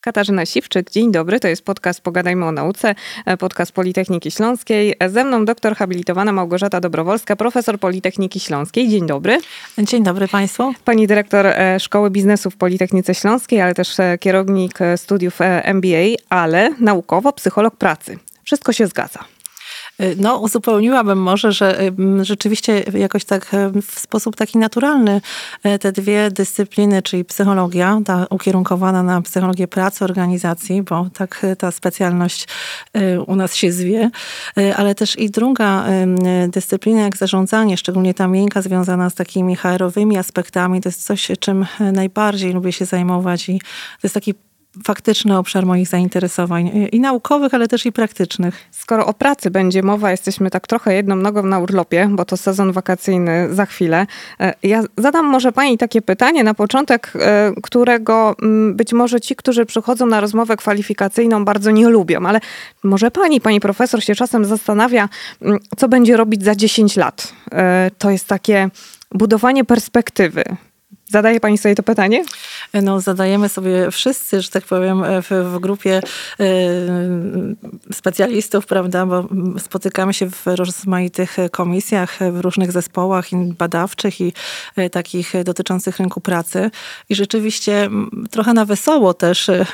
Katarzyna 0.00 0.46
Siwczyk, 0.46 0.90
dzień 0.90 1.12
dobry. 1.12 1.40
To 1.40 1.48
jest 1.48 1.64
podcast 1.64 2.00
Pogadajmy 2.00 2.46
o 2.46 2.52
nauce, 2.52 2.94
e, 3.26 3.36
podcast 3.36 3.72
Politechniki 3.72 4.30
Śląskiej. 4.30 4.94
Ze 5.08 5.24
mną 5.24 5.44
doktor 5.44 5.76
habilitowana 5.76 6.32
Małgorzata 6.32 6.80
Dobrowolska, 6.80 7.36
profesor 7.36 7.78
Politechniki 7.78 8.40
Śląskiej. 8.40 8.88
Dzień 8.88 9.06
dobry. 9.06 9.38
Dzień 9.78 10.02
dobry 10.02 10.28
Państwu. 10.28 10.74
Pani 10.84 11.06
dyrektor 11.06 11.46
e, 11.46 11.80
Szkoły 11.80 12.10
Biznesu 12.10 12.50
w 12.50 12.56
Politechnice 12.56 13.14
Śląskiej, 13.14 13.60
ale 13.60 13.74
też 13.74 14.00
e, 14.00 14.18
kierownik 14.18 14.78
studiów 14.96 15.38
MBA, 15.64 16.16
ale 16.28 16.70
naukowo 16.78 17.32
psycholog 17.32 17.76
pracy. 17.76 18.18
Wszystko 18.44 18.72
się 18.72 18.86
zgadza. 18.86 19.24
Y, 20.02 20.16
no, 20.18 20.38
uzupełniłabym 20.38 21.22
może, 21.22 21.52
że 21.52 21.82
y, 21.82 22.24
rzeczywiście 22.24 22.84
jakoś 22.94 23.24
tak 23.24 23.54
y, 23.54 23.82
w 23.82 23.98
sposób 23.98 24.36
taki 24.36 24.58
naturalny 24.58 25.20
te 25.80 25.92
dwie 25.92 26.30
dyscypliny, 26.30 27.02
czyli 27.02 27.24
psychologia, 27.24 28.00
ta 28.04 28.26
ukierunkowana 28.30 29.02
na 29.02 29.22
psychologię 29.22 29.68
pracy, 29.68 30.04
organizacji, 30.04 30.82
bo 30.82 31.06
tak 31.14 31.46
ta 31.58 31.70
specjalność 31.70 32.48
u 33.26 33.36
nas 33.36 33.54
się 33.54 33.72
zwie, 33.72 34.10
ale 34.76 34.94
też 34.94 35.18
i 35.18 35.30
druga 35.30 35.84
dyscyplina 36.48 37.00
jak 37.00 37.16
zarządzanie, 37.16 37.76
szczególnie 37.76 38.14
ta 38.14 38.28
miękka 38.28 38.62
związana 38.62 39.10
z 39.10 39.14
takimi 39.14 39.56
HR-owymi 39.56 40.18
aspektami, 40.18 40.80
to 40.80 40.88
jest 40.88 41.04
coś, 41.04 41.30
czym 41.40 41.66
najbardziej 41.92 42.52
lubię 42.52 42.72
się 42.72 42.84
zajmować 42.84 43.48
i 43.48 43.58
to 43.60 44.00
jest 44.02 44.14
taki 44.14 44.34
faktyczny 44.84 45.38
obszar 45.38 45.66
moich 45.66 45.88
zainteresowań 45.88 46.88
i 46.92 47.00
naukowych, 47.00 47.54
ale 47.54 47.68
też 47.68 47.86
i 47.86 47.92
praktycznych. 47.92 48.68
Skoro 48.70 49.06
o 49.06 49.14
pracy 49.14 49.50
będzie 49.50 49.82
mowa, 49.82 50.10
jesteśmy 50.10 50.50
tak 50.50 50.66
trochę 50.66 50.94
jedną 50.94 51.16
nogą 51.16 51.42
na 51.42 51.58
urlopie, 51.58 52.08
bo 52.12 52.24
to 52.24 52.36
sezon 52.36 52.72
wakacyjny 52.72 53.54
za 53.54 53.66
chwilę. 53.66 54.06
E, 54.40 54.54
ja 54.62 54.82
zadam 54.96 55.26
może 55.26 55.52
pani 55.52 55.78
takie 55.78 56.02
pytanie 56.02 56.44
na 56.44 56.54
początek, 56.54 57.12
e, 57.14 57.52
którego 57.62 58.36
mm, 58.42 58.76
być 58.76 58.92
może 58.92 59.20
ci, 59.20 59.36
którzy 59.36 59.66
przychodzą 59.66 60.06
na 60.06 60.20
rozmowę 60.20 60.56
kwalifikacyjną 60.56 61.44
bardzo 61.44 61.70
nie 61.70 61.88
lubią, 61.88 62.26
ale 62.26 62.40
może 62.82 63.10
pani, 63.10 63.40
pani 63.40 63.60
profesor 63.60 64.02
się 64.02 64.14
czasem 64.14 64.44
zastanawia, 64.44 65.08
mm, 65.42 65.58
co 65.76 65.88
będzie 65.88 66.16
robić 66.16 66.44
za 66.44 66.54
10 66.54 66.96
lat. 66.96 67.32
E, 67.52 67.90
to 67.98 68.10
jest 68.10 68.26
takie 68.26 68.70
budowanie 69.14 69.64
perspektywy. 69.64 70.44
Zadaje 71.10 71.40
pani 71.40 71.58
sobie 71.58 71.74
to 71.74 71.82
pytanie? 71.82 72.24
No, 72.74 73.00
zadajemy 73.00 73.48
sobie 73.48 73.90
wszyscy, 73.90 74.42
że 74.42 74.48
tak 74.48 74.64
powiem, 74.64 75.04
w, 75.22 75.52
w 75.54 75.58
grupie 75.58 76.02
y, 76.40 76.44
specjalistów, 77.92 78.66
prawda, 78.66 79.06
bo 79.06 79.28
spotykamy 79.58 80.14
się 80.14 80.30
w 80.30 80.46
rozmaitych 80.46 81.36
komisjach, 81.50 82.18
w 82.32 82.40
różnych 82.40 82.72
zespołach 82.72 83.26
badawczych 83.58 84.20
i 84.20 84.32
y, 84.78 84.90
takich 84.90 85.32
dotyczących 85.44 85.98
rynku 85.98 86.20
pracy. 86.20 86.70
I 87.08 87.14
rzeczywiście 87.14 87.90
trochę 88.30 88.52
na 88.52 88.64
wesoło 88.64 89.14
też 89.14 89.48
y, 89.48 89.66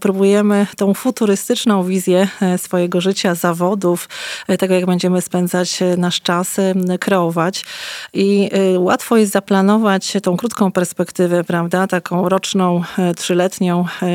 próbujemy 0.00 0.66
tą 0.76 0.94
futurystyczną 0.94 1.84
wizję 1.84 2.28
swojego 2.56 3.00
życia, 3.00 3.34
zawodów, 3.34 4.08
tego 4.58 4.74
jak 4.74 4.86
będziemy 4.86 5.22
spędzać 5.22 5.78
nasz 5.98 6.20
czas, 6.20 6.56
kreować. 7.00 7.64
I 8.12 8.50
łatwo 8.78 9.16
jest 9.16 9.32
zaplanować 9.32 10.12
tą 10.22 10.36
krótką 10.36 10.72
perspektywę, 10.72 10.83
perspektywę, 10.84 11.44
prawda, 11.44 11.86
taką 11.86 12.28
roczną, 12.28 12.82
e, 12.98 13.14
trzyletnią, 13.14 13.84
e, 14.02 14.06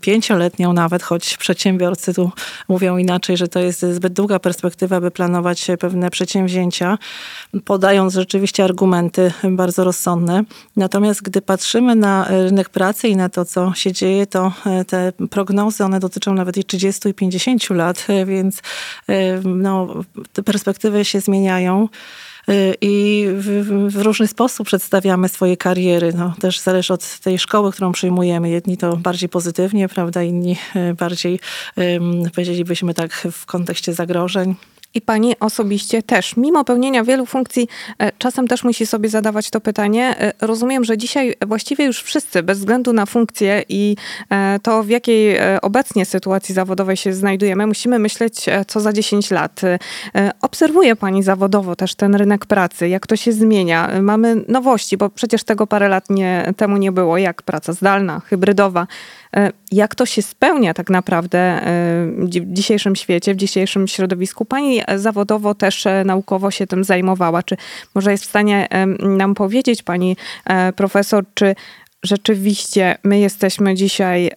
pięcioletnią 0.00 0.72
nawet, 0.72 1.02
choć 1.02 1.36
przedsiębiorcy 1.36 2.14
tu 2.14 2.30
mówią 2.68 2.96
inaczej, 2.96 3.36
że 3.36 3.48
to 3.48 3.60
jest 3.60 3.80
zbyt 3.80 4.12
długa 4.12 4.38
perspektywa, 4.38 5.00
by 5.00 5.10
planować 5.10 5.66
pewne 5.80 6.10
przedsięwzięcia, 6.10 6.98
podając 7.64 8.14
rzeczywiście 8.14 8.64
argumenty 8.64 9.32
bardzo 9.50 9.84
rozsądne. 9.84 10.44
Natomiast 10.76 11.22
gdy 11.22 11.42
patrzymy 11.42 11.94
na 11.96 12.24
rynek 12.28 12.68
pracy 12.68 13.08
i 13.08 13.16
na 13.16 13.28
to, 13.28 13.44
co 13.44 13.74
się 13.74 13.92
dzieje, 13.92 14.26
to 14.26 14.52
e, 14.66 14.84
te 14.84 15.12
prognozy, 15.30 15.84
one 15.84 16.00
dotyczą 16.00 16.34
nawet 16.34 16.56
i 16.56 16.64
30 16.64 17.08
i 17.08 17.14
50 17.14 17.70
lat, 17.70 18.06
więc 18.26 18.62
no, 19.44 19.88
te 20.32 20.42
perspektywy 20.42 21.04
się 21.04 21.20
zmieniają. 21.20 21.88
Y, 22.48 22.74
i 22.80 23.26
w, 23.32 23.64
w, 23.92 24.02
różny 24.02 24.26
sposób 24.26 24.66
przedstawiamy 24.66 25.28
swoje 25.28 25.56
kariery. 25.56 26.12
No, 26.12 26.34
też 26.40 26.60
zależy 26.60 26.92
od 26.94 27.18
tej 27.18 27.38
szkoły, 27.38 27.72
którą 27.72 27.92
przyjmujemy. 27.92 28.50
Jedni 28.50 28.76
to 28.76 28.96
bardziej 28.96 29.28
pozytywnie, 29.28 29.88
prawda, 29.88 30.22
inni 30.22 30.56
y, 30.76 30.94
bardziej, 30.94 31.40
powiedzielibyśmy 32.34 32.94
tak, 32.94 33.28
w 33.32 33.46
kontekście 33.46 33.94
zagrożeń. 33.94 34.54
I 34.96 35.02
pani 35.02 35.38
osobiście 35.40 36.02
też, 36.02 36.36
mimo 36.36 36.64
pełnienia 36.64 37.04
wielu 37.04 37.26
funkcji, 37.26 37.68
e, 37.98 38.12
czasem 38.18 38.48
też 38.48 38.64
musi 38.64 38.86
sobie 38.86 39.08
zadawać 39.08 39.50
to 39.50 39.60
pytanie. 39.60 40.14
E, 40.20 40.32
rozumiem, 40.40 40.84
że 40.84 40.98
dzisiaj 40.98 41.34
właściwie 41.46 41.84
już 41.84 42.02
wszyscy, 42.02 42.42
bez 42.42 42.58
względu 42.58 42.92
na 42.92 43.06
funkcję 43.06 43.62
i 43.68 43.96
e, 44.30 44.58
to, 44.62 44.82
w 44.82 44.88
jakiej 44.88 45.38
obecnie 45.62 46.04
sytuacji 46.04 46.54
zawodowej 46.54 46.96
się 46.96 47.12
znajdujemy, 47.12 47.66
musimy 47.66 47.98
myśleć, 47.98 48.46
co 48.66 48.80
za 48.80 48.92
10 48.92 49.30
lat. 49.30 49.60
Obserwuje 50.42 50.96
pani 50.96 51.22
zawodowo 51.22 51.76
też 51.76 51.94
ten 51.94 52.14
rynek 52.14 52.46
pracy, 52.46 52.88
jak 52.88 53.06
to 53.06 53.16
się 53.16 53.32
zmienia. 53.32 53.90
Mamy 54.02 54.44
nowości, 54.48 54.96
bo 54.96 55.08
przecież 55.10 55.44
tego 55.44 55.66
parę 55.66 55.88
lat 55.88 56.10
nie, 56.10 56.52
temu 56.56 56.76
nie 56.76 56.92
było, 56.92 57.18
jak 57.18 57.42
praca 57.42 57.72
zdalna, 57.72 58.20
hybrydowa. 58.20 58.86
Jak 59.72 59.94
to 59.94 60.06
się 60.06 60.22
spełnia 60.22 60.74
tak 60.74 60.90
naprawdę 60.90 61.60
w 62.16 62.52
dzisiejszym 62.52 62.96
świecie, 62.96 63.34
w 63.34 63.36
dzisiejszym 63.36 63.88
środowisku? 63.88 64.44
Pani 64.44 64.83
zawodowo 64.96 65.54
też 65.54 65.86
e, 65.86 66.04
naukowo 66.04 66.50
się 66.50 66.66
tym 66.66 66.84
zajmowała. 66.84 67.42
Czy 67.42 67.56
może 67.94 68.10
jest 68.10 68.24
w 68.24 68.28
stanie 68.28 68.68
nam 69.00 69.34
powiedzieć, 69.34 69.82
pani 69.82 70.16
profesor, 70.76 71.24
czy 71.34 71.54
rzeczywiście 72.02 72.98
my 73.04 73.18
jesteśmy 73.18 73.74
dzisiaj 73.74 74.30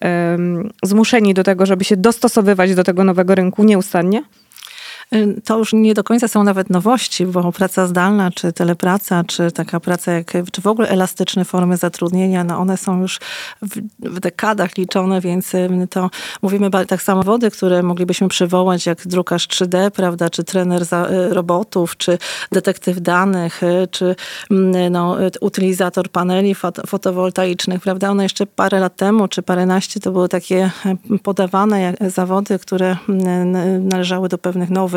zmuszeni 0.83 1.33
do 1.33 1.43
tego, 1.43 1.65
żeby 1.65 1.83
się 1.83 1.97
dostosowywać 1.97 2.75
do 2.75 2.83
tego 2.83 3.03
nowego 3.03 3.35
rynku 3.35 3.63
nieustannie? 3.63 4.23
To 5.43 5.57
już 5.57 5.73
nie 5.73 5.93
do 5.93 6.03
końca 6.03 6.27
są 6.27 6.43
nawet 6.43 6.69
nowości, 6.69 7.25
bo 7.25 7.51
praca 7.51 7.87
zdalna, 7.87 8.31
czy 8.31 8.53
telepraca, 8.53 9.23
czy 9.23 9.51
taka 9.51 9.79
praca, 9.79 10.11
jak, 10.11 10.33
czy 10.51 10.61
w 10.61 10.67
ogóle 10.67 10.89
elastyczne 10.89 11.45
formy 11.45 11.77
zatrudnienia, 11.77 12.43
no 12.43 12.57
one 12.57 12.77
są 12.77 13.01
już 13.01 13.19
w, 13.61 13.81
w 13.99 14.19
dekadach 14.19 14.77
liczone, 14.77 15.21
więc 15.21 15.51
to 15.89 16.09
mówimy 16.41 16.69
tak 16.87 17.01
samo 17.01 17.23
wody, 17.23 17.51
które 17.51 17.83
moglibyśmy 17.83 18.27
przywołać, 18.27 18.85
jak 18.85 19.07
drukarz 19.07 19.47
3D, 19.47 19.91
prawda, 19.91 20.29
czy 20.29 20.43
trener 20.43 20.85
za, 20.85 21.09
y, 21.09 21.33
robotów, 21.33 21.97
czy 21.97 22.17
detektyw 22.51 23.01
danych, 23.01 23.63
y, 23.63 23.87
czy 23.91 24.15
no, 24.91 25.17
utylizator 25.41 26.09
paneli 26.09 26.55
fotowoltaicznych, 26.87 27.81
prawda, 27.81 28.09
one 28.09 28.23
jeszcze 28.23 28.45
parę 28.45 28.79
lat 28.79 28.95
temu, 28.95 29.27
czy 29.27 29.41
paręnaście 29.41 29.99
to 29.99 30.11
były 30.11 30.29
takie 30.29 30.71
podawane 31.23 31.93
zawody, 32.07 32.59
które 32.59 32.97
należały 33.79 34.29
do 34.29 34.37
pewnych 34.37 34.69
nowych 34.69 34.96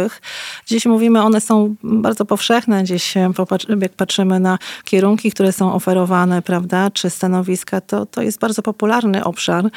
Dziś 0.66 0.86
mówimy, 0.86 1.22
one 1.22 1.40
są 1.40 1.74
bardzo 1.82 2.24
powszechne. 2.24 2.84
Dziś 2.84 3.14
jak 3.80 3.92
patrzymy 3.92 4.40
na 4.40 4.58
kierunki, 4.84 5.30
które 5.30 5.52
są 5.52 5.74
oferowane, 5.74 6.42
prawda, 6.42 6.90
czy 6.90 7.10
stanowiska, 7.10 7.80
to, 7.80 8.06
to 8.06 8.22
jest 8.22 8.38
bardzo 8.38 8.62
popularny 8.62 9.24
obszar. 9.24 9.70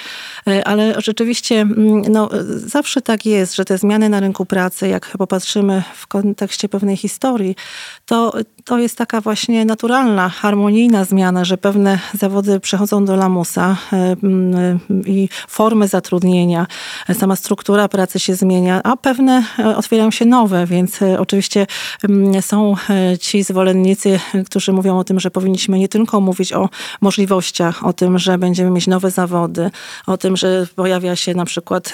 E, 0.47 0.67
ale 0.67 0.93
rzeczywiście 0.97 1.61
mm, 1.61 2.01
no, 2.09 2.29
zawsze 2.55 3.01
tak 3.01 3.25
jest, 3.25 3.55
że 3.55 3.65
te 3.65 3.77
zmiany 3.77 4.09
na 4.09 4.19
rynku 4.19 4.45
pracy, 4.45 4.87
jak 4.87 5.17
popatrzymy 5.17 5.83
w 5.95 6.07
kontekście 6.07 6.69
pewnej 6.69 6.97
historii, 6.97 7.55
to, 8.05 8.33
to 8.63 8.77
jest 8.77 8.97
taka 8.97 9.21
właśnie 9.21 9.65
naturalna, 9.65 10.29
harmonijna 10.29 11.05
zmiana, 11.05 11.45
że 11.45 11.57
pewne 11.57 11.99
zawody 12.13 12.59
przechodzą 12.59 13.05
do 13.05 13.15
lamusa 13.15 13.77
e, 13.93 14.15
mm, 14.23 14.79
i 15.05 15.29
formy 15.47 15.87
zatrudnienia, 15.87 16.67
sama 17.13 17.35
struktura 17.35 17.87
pracy 17.87 18.19
się 18.19 18.35
zmienia, 18.35 18.81
a 18.83 18.97
pewne 18.97 19.43
e, 19.59 19.77
otwierają 19.77 20.11
się 20.13 20.25
nowe, 20.25 20.65
więc 20.65 21.01
e, 21.01 21.19
oczywiście 21.19 21.67
mm, 22.09 22.41
są 22.41 22.75
e, 22.89 23.17
ci 23.17 23.43
zwolennicy, 23.43 24.19
którzy 24.45 24.73
mówią 24.73 24.97
o 24.99 25.03
tym, 25.03 25.19
że 25.19 25.31
powinniśmy 25.31 25.79
nie 25.79 25.87
tylko 25.87 26.21
mówić 26.21 26.53
o 26.53 26.69
możliwościach, 27.01 27.85
o 27.85 27.93
tym, 27.93 28.19
że 28.19 28.37
będziemy 28.37 28.71
mieć 28.71 28.87
nowe 28.87 29.11
zawody, 29.11 29.71
o 30.07 30.17
tym, 30.17 30.37
że 30.37 30.67
pojawia 30.75 31.15
się 31.15 31.33
na 31.33 31.45
przykład 31.45 31.93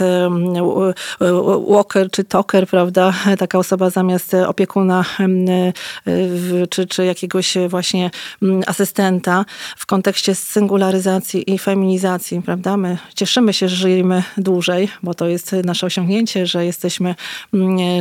walker 1.67 2.11
czy 2.11 2.23
toker, 2.23 2.67
prawda, 2.67 3.13
taka 3.39 3.57
osoba 3.57 3.89
zamiast 3.89 4.33
opiekuna 4.33 5.05
czy, 6.69 6.87
czy 6.87 7.05
jakiegoś 7.05 7.57
właśnie 7.69 8.11
asystenta 8.67 9.45
w 9.77 9.85
kontekście 9.85 10.35
singularyzacji 10.35 11.53
i 11.53 11.59
feminizacji, 11.59 12.41
prawda. 12.41 12.77
My 12.77 12.97
cieszymy 13.15 13.53
się, 13.53 13.69
że 13.69 13.75
żyjemy 13.75 14.23
dłużej, 14.37 14.89
bo 15.03 15.13
to 15.13 15.27
jest 15.27 15.55
nasze 15.65 15.85
osiągnięcie, 15.85 16.45
że 16.47 16.65
jesteśmy, 16.65 17.15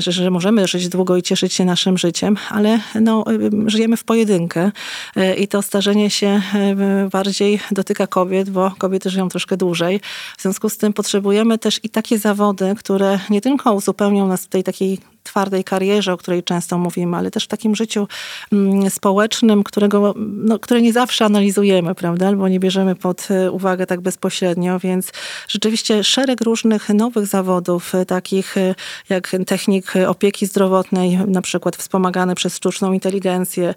mm, 0.08 0.12
że, 0.12 0.22
że 0.22 0.30
możemy 0.30 0.66
żyć 0.66 0.88
długo 0.88 1.16
i 1.16 1.22
cieszyć 1.22 1.52
się 1.52 1.64
naszym 1.64 1.98
życiem, 1.98 2.36
ale 2.50 2.80
no, 3.00 3.24
żyjemy 3.66 3.96
w 3.96 4.04
pojedynkę 4.04 4.72
e, 5.16 5.34
i 5.34 5.48
to 5.48 5.62
starzenie 5.62 6.10
się 6.10 6.26
e, 6.26 7.08
bardziej 7.12 7.60
dotyka 7.70 8.06
kobiet, 8.06 8.50
bo 8.50 8.72
kobiety 8.78 9.10
żyją 9.10 9.28
troszkę 9.28 9.56
dłużej. 9.56 10.00
W 10.38 10.42
związku 10.42 10.68
z 10.68 10.76
tym 10.76 10.92
potrzebujemy 10.92 11.58
też 11.58 11.80
i 11.82 11.88
takie 11.88 12.18
zawody, 12.18 12.74
które 12.78 13.18
nie 13.30 13.40
tylko 13.40 13.72
uzupełnią 13.72 14.26
nas 14.26 14.44
w 14.44 14.48
tej 14.48 14.64
takiej 14.64 14.98
twardej 15.28 15.64
karierze, 15.64 16.12
o 16.12 16.16
której 16.16 16.42
często 16.42 16.78
mówimy, 16.78 17.16
ale 17.16 17.30
też 17.30 17.44
w 17.44 17.48
takim 17.48 17.76
życiu 17.76 18.08
mm, 18.52 18.90
społecznym, 18.90 19.64
którego, 19.64 20.14
no, 20.18 20.58
które 20.58 20.82
nie 20.82 20.92
zawsze 20.92 21.24
analizujemy, 21.24 21.94
prawda, 21.94 22.28
albo 22.28 22.48
nie 22.48 22.60
bierzemy 22.60 22.94
pod 22.94 23.28
e, 23.30 23.50
uwagę 23.50 23.86
tak 23.86 24.00
bezpośrednio, 24.00 24.78
więc 24.78 25.12
rzeczywiście 25.48 26.04
szereg 26.04 26.40
różnych 26.40 26.88
nowych 26.88 27.26
zawodów, 27.26 27.94
e, 27.94 28.06
takich 28.06 28.56
e, 28.56 28.74
jak 29.08 29.36
technik 29.46 29.94
opieki 30.06 30.46
zdrowotnej, 30.46 31.18
na 31.26 31.42
przykład 31.42 31.76
wspomagany 31.76 32.34
przez 32.34 32.56
sztuczną 32.56 32.92
inteligencję, 32.92 33.74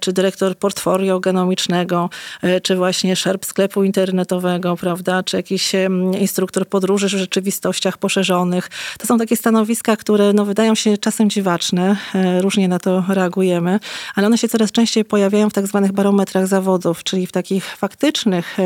czy 0.00 0.12
dyrektor 0.12 0.56
portfolio 0.56 1.20
genomicznego, 1.20 2.10
czy 2.62 2.76
właśnie 2.76 3.16
szerb 3.16 3.44
sklepu 3.44 3.84
internetowego, 3.84 4.76
prawda, 4.76 5.22
czy 5.22 5.36
jakiś 5.36 5.72
instruktor 6.20 6.68
podróży 6.68 7.06
w 7.06 7.10
rzeczywistościach 7.10 7.98
poszerzonych. 7.98 8.70
To 8.98 9.06
są 9.06 9.18
takie 9.18 9.36
stanowiska, 9.36 9.96
które 9.96 10.32
no, 10.32 10.44
wydają 10.44 10.74
się 10.74 10.91
czasem 11.00 11.30
dziwaczne, 11.30 11.96
różnie 12.40 12.68
na 12.68 12.78
to 12.78 13.04
reagujemy, 13.08 13.80
ale 14.14 14.26
one 14.26 14.38
się 14.38 14.48
coraz 14.48 14.72
częściej 14.72 15.04
pojawiają 15.04 15.50
w 15.50 15.52
tak 15.52 15.66
zwanych 15.66 15.92
barometrach 15.92 16.46
zawodów, 16.46 17.04
czyli 17.04 17.26
w 17.26 17.32
takich 17.32 17.64
faktycznych 17.64 18.56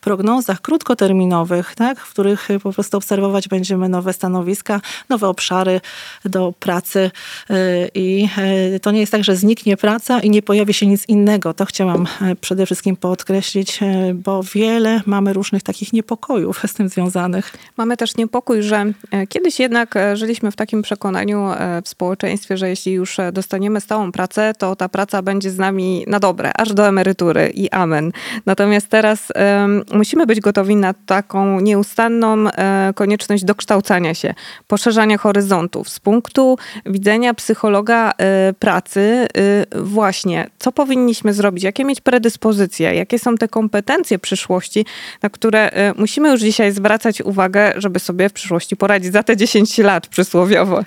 prognozach 0.00 0.60
krótkoterminowych, 0.60 1.74
tak, 1.74 2.00
w 2.00 2.10
których 2.10 2.48
po 2.62 2.72
prostu 2.72 2.96
obserwować 2.96 3.48
będziemy 3.48 3.88
nowe 3.88 4.12
stanowiska, 4.12 4.80
nowe 5.08 5.28
obszary 5.28 5.80
do 6.24 6.54
pracy 6.60 7.10
e, 7.50 7.88
i 7.94 8.28
e, 8.74 8.80
to 8.80 8.90
nie 8.90 9.00
jest 9.00 9.12
tak, 9.12 9.24
że 9.24 9.36
zniknie 9.36 9.76
praca 9.76 10.20
i 10.20 10.30
nie 10.30 10.42
pojawi 10.42 10.74
się 10.74 10.86
nic 10.86 11.08
innego. 11.08 11.54
To 11.54 11.64
chciałam 11.64 12.06
e, 12.22 12.36
przede 12.36 12.66
wszystkim 12.66 12.96
podkreślić, 12.96 13.80
bo 14.14 14.42
wiele 14.54 15.02
mamy 15.06 15.32
różnych 15.32 15.62
takich 15.62 15.92
niepokojów 15.92 16.62
z 16.66 16.74
tym 16.74 16.88
związanych. 16.88 17.52
Mamy 17.76 17.96
też 17.96 18.16
niepokój, 18.16 18.62
że 18.62 18.92
kiedyś 19.28 19.60
jednak 19.60 19.94
żyliśmy 20.14 20.50
w 20.50 20.56
takim 20.56 20.82
przekonaniu 20.82 21.39
w 21.84 21.88
społeczeństwie, 21.88 22.56
że 22.56 22.68
jeśli 22.68 22.92
już 22.92 23.16
dostaniemy 23.32 23.80
stałą 23.80 24.12
pracę, 24.12 24.52
to 24.58 24.76
ta 24.76 24.88
praca 24.88 25.22
będzie 25.22 25.50
z 25.50 25.58
nami 25.58 26.04
na 26.06 26.20
dobre, 26.20 26.50
aż 26.56 26.72
do 26.74 26.88
emerytury 26.88 27.50
i 27.54 27.70
amen. 27.70 28.12
Natomiast 28.46 28.88
teraz 28.88 29.28
um, 29.34 29.82
musimy 29.92 30.26
być 30.26 30.40
gotowi 30.40 30.76
na 30.76 30.94
taką 30.94 31.60
nieustanną 31.60 32.50
e, 32.50 32.92
konieczność 32.94 33.44
dokształcania 33.44 34.14
się, 34.14 34.34
poszerzania 34.66 35.18
horyzontów. 35.18 35.88
Z 35.88 36.00
punktu 36.00 36.58
widzenia 36.86 37.34
psychologa 37.34 38.12
e, 38.18 38.52
pracy, 38.58 39.00
e, 39.00 39.82
właśnie, 39.82 40.46
co 40.58 40.72
powinniśmy 40.72 41.34
zrobić, 41.34 41.64
jakie 41.64 41.84
mieć 41.84 42.00
predyspozycje, 42.00 42.94
jakie 42.94 43.18
są 43.18 43.36
te 43.36 43.48
kompetencje 43.48 44.18
przyszłości, 44.18 44.86
na 45.22 45.30
które 45.30 45.70
e, 45.70 45.94
musimy 45.94 46.30
już 46.30 46.40
dzisiaj 46.40 46.72
zwracać 46.72 47.22
uwagę, 47.22 47.72
żeby 47.76 47.98
sobie 47.98 48.28
w 48.28 48.32
przyszłości 48.32 48.76
poradzić 48.76 49.12
za 49.12 49.22
te 49.22 49.36
10 49.36 49.78
lat 49.78 50.06
przysłowiowo. 50.06 50.84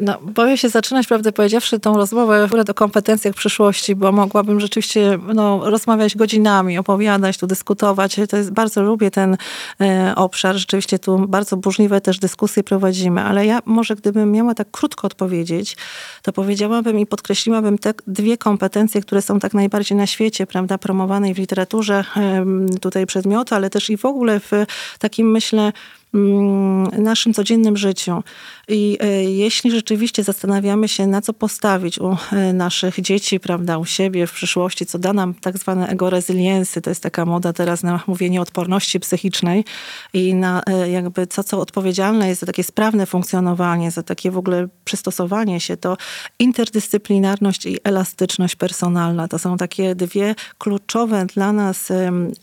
No, 0.00 0.18
boję 0.22 0.58
się 0.58 0.68
zaczynać, 0.68 1.06
prawdę 1.06 1.32
powiedziawszy, 1.32 1.80
tą 1.80 1.96
rozmowę 1.96 2.42
w 2.42 2.44
ogóle 2.44 2.64
o 2.70 2.74
kompetencjach 2.74 3.34
przyszłości, 3.34 3.94
bo 3.94 4.12
mogłabym 4.12 4.60
rzeczywiście 4.60 5.18
no, 5.34 5.70
rozmawiać 5.70 6.16
godzinami, 6.16 6.78
opowiadać, 6.78 7.38
tu 7.38 7.46
dyskutować. 7.46 8.16
To 8.28 8.36
jest, 8.36 8.50
bardzo 8.50 8.82
lubię 8.82 9.10
ten 9.10 9.36
e, 9.80 10.12
obszar. 10.16 10.56
Rzeczywiście 10.56 10.98
tu 10.98 11.18
bardzo 11.18 11.56
burzliwe 11.56 12.00
też 12.00 12.18
dyskusje 12.18 12.62
prowadzimy, 12.62 13.22
ale 13.22 13.46
ja 13.46 13.60
może 13.64 13.96
gdybym 13.96 14.32
miała 14.32 14.54
tak 14.54 14.70
krótko 14.70 15.06
odpowiedzieć, 15.06 15.76
to 16.22 16.32
powiedziałabym 16.32 16.98
i 16.98 17.06
podkreśliłabym 17.06 17.78
te 17.78 17.94
dwie 18.06 18.38
kompetencje, 18.38 19.00
które 19.00 19.22
są 19.22 19.40
tak 19.40 19.54
najbardziej 19.54 19.98
na 19.98 20.06
świecie, 20.06 20.46
prawda, 20.46 20.78
promowanej 20.78 21.34
w 21.34 21.38
literaturze 21.38 22.04
e, 22.16 22.44
tutaj 22.80 23.06
przedmiotu, 23.06 23.54
ale 23.54 23.70
też 23.70 23.90
i 23.90 23.96
w 23.96 24.04
ogóle 24.04 24.40
w 24.40 24.50
takim, 24.98 25.30
myślę, 25.30 25.72
mm, 26.14 27.02
naszym 27.02 27.34
codziennym 27.34 27.76
życiu. 27.76 28.22
I 28.68 28.98
e, 29.00 29.24
jeśli 29.24 29.70
rzeczywiście 29.70 30.24
zastanawiamy 30.24 30.88
się, 30.88 31.06
na 31.06 31.20
co 31.20 31.32
postawić 31.32 31.98
u 31.98 32.16
e, 32.32 32.52
naszych 32.52 33.00
dzieci, 33.00 33.40
prawda, 33.40 33.78
u 33.78 33.84
siebie 33.84 34.26
w 34.26 34.32
przyszłości, 34.32 34.86
co 34.86 34.98
da 34.98 35.12
nam 35.12 35.34
tak 35.34 35.58
zwane 35.58 35.88
ego 35.88 36.10
resiliency, 36.10 36.82
to 36.82 36.90
jest 36.90 37.02
taka 37.02 37.24
moda 37.24 37.52
teraz 37.52 37.82
na 37.82 38.00
mówienie 38.06 38.40
odporności 38.40 39.00
psychicznej 39.00 39.64
i 40.12 40.34
na 40.34 40.62
e, 40.66 40.90
jakby 40.90 41.26
co, 41.26 41.44
co 41.44 41.60
odpowiedzialne 41.60 42.28
jest 42.28 42.40
za 42.40 42.46
takie 42.46 42.64
sprawne 42.64 43.06
funkcjonowanie, 43.06 43.90
za 43.90 44.02
takie 44.02 44.30
w 44.30 44.38
ogóle 44.38 44.68
przystosowanie 44.84 45.60
się, 45.60 45.76
to 45.76 45.96
interdyscyplinarność 46.38 47.66
i 47.66 47.78
elastyczność 47.84 48.56
personalna. 48.56 49.28
To 49.28 49.38
są 49.38 49.56
takie 49.56 49.94
dwie 49.94 50.34
kluczowe 50.58 51.26
dla 51.26 51.52
nas 51.52 51.88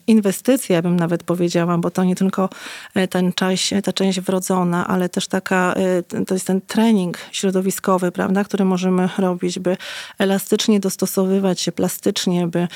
inwestycje, 0.07 0.81
bym 0.81 0.95
nawet 0.95 1.23
powiedziała, 1.23 1.77
bo 1.77 1.91
to 1.91 2.03
nie 2.03 2.15
tylko 2.15 2.49
ten 3.09 3.33
część, 3.33 3.73
ta 3.83 3.93
część 3.93 4.19
wrodzona, 4.19 4.87
ale 4.87 5.09
też 5.09 5.27
taka 5.27 5.75
to 6.27 6.33
jest 6.33 6.48
ten 6.48 6.62
trening 6.62 7.18
środowiskowy, 7.31 8.12
prawda, 8.12 8.44
który 8.44 8.65
możemy 8.65 9.10
robić, 9.18 9.60
by 9.60 9.77
elastycznie 10.19 10.80
dostosowywać 10.80 11.62
się, 11.62 11.71
plastycznie, 11.71 12.48
by 12.48 12.68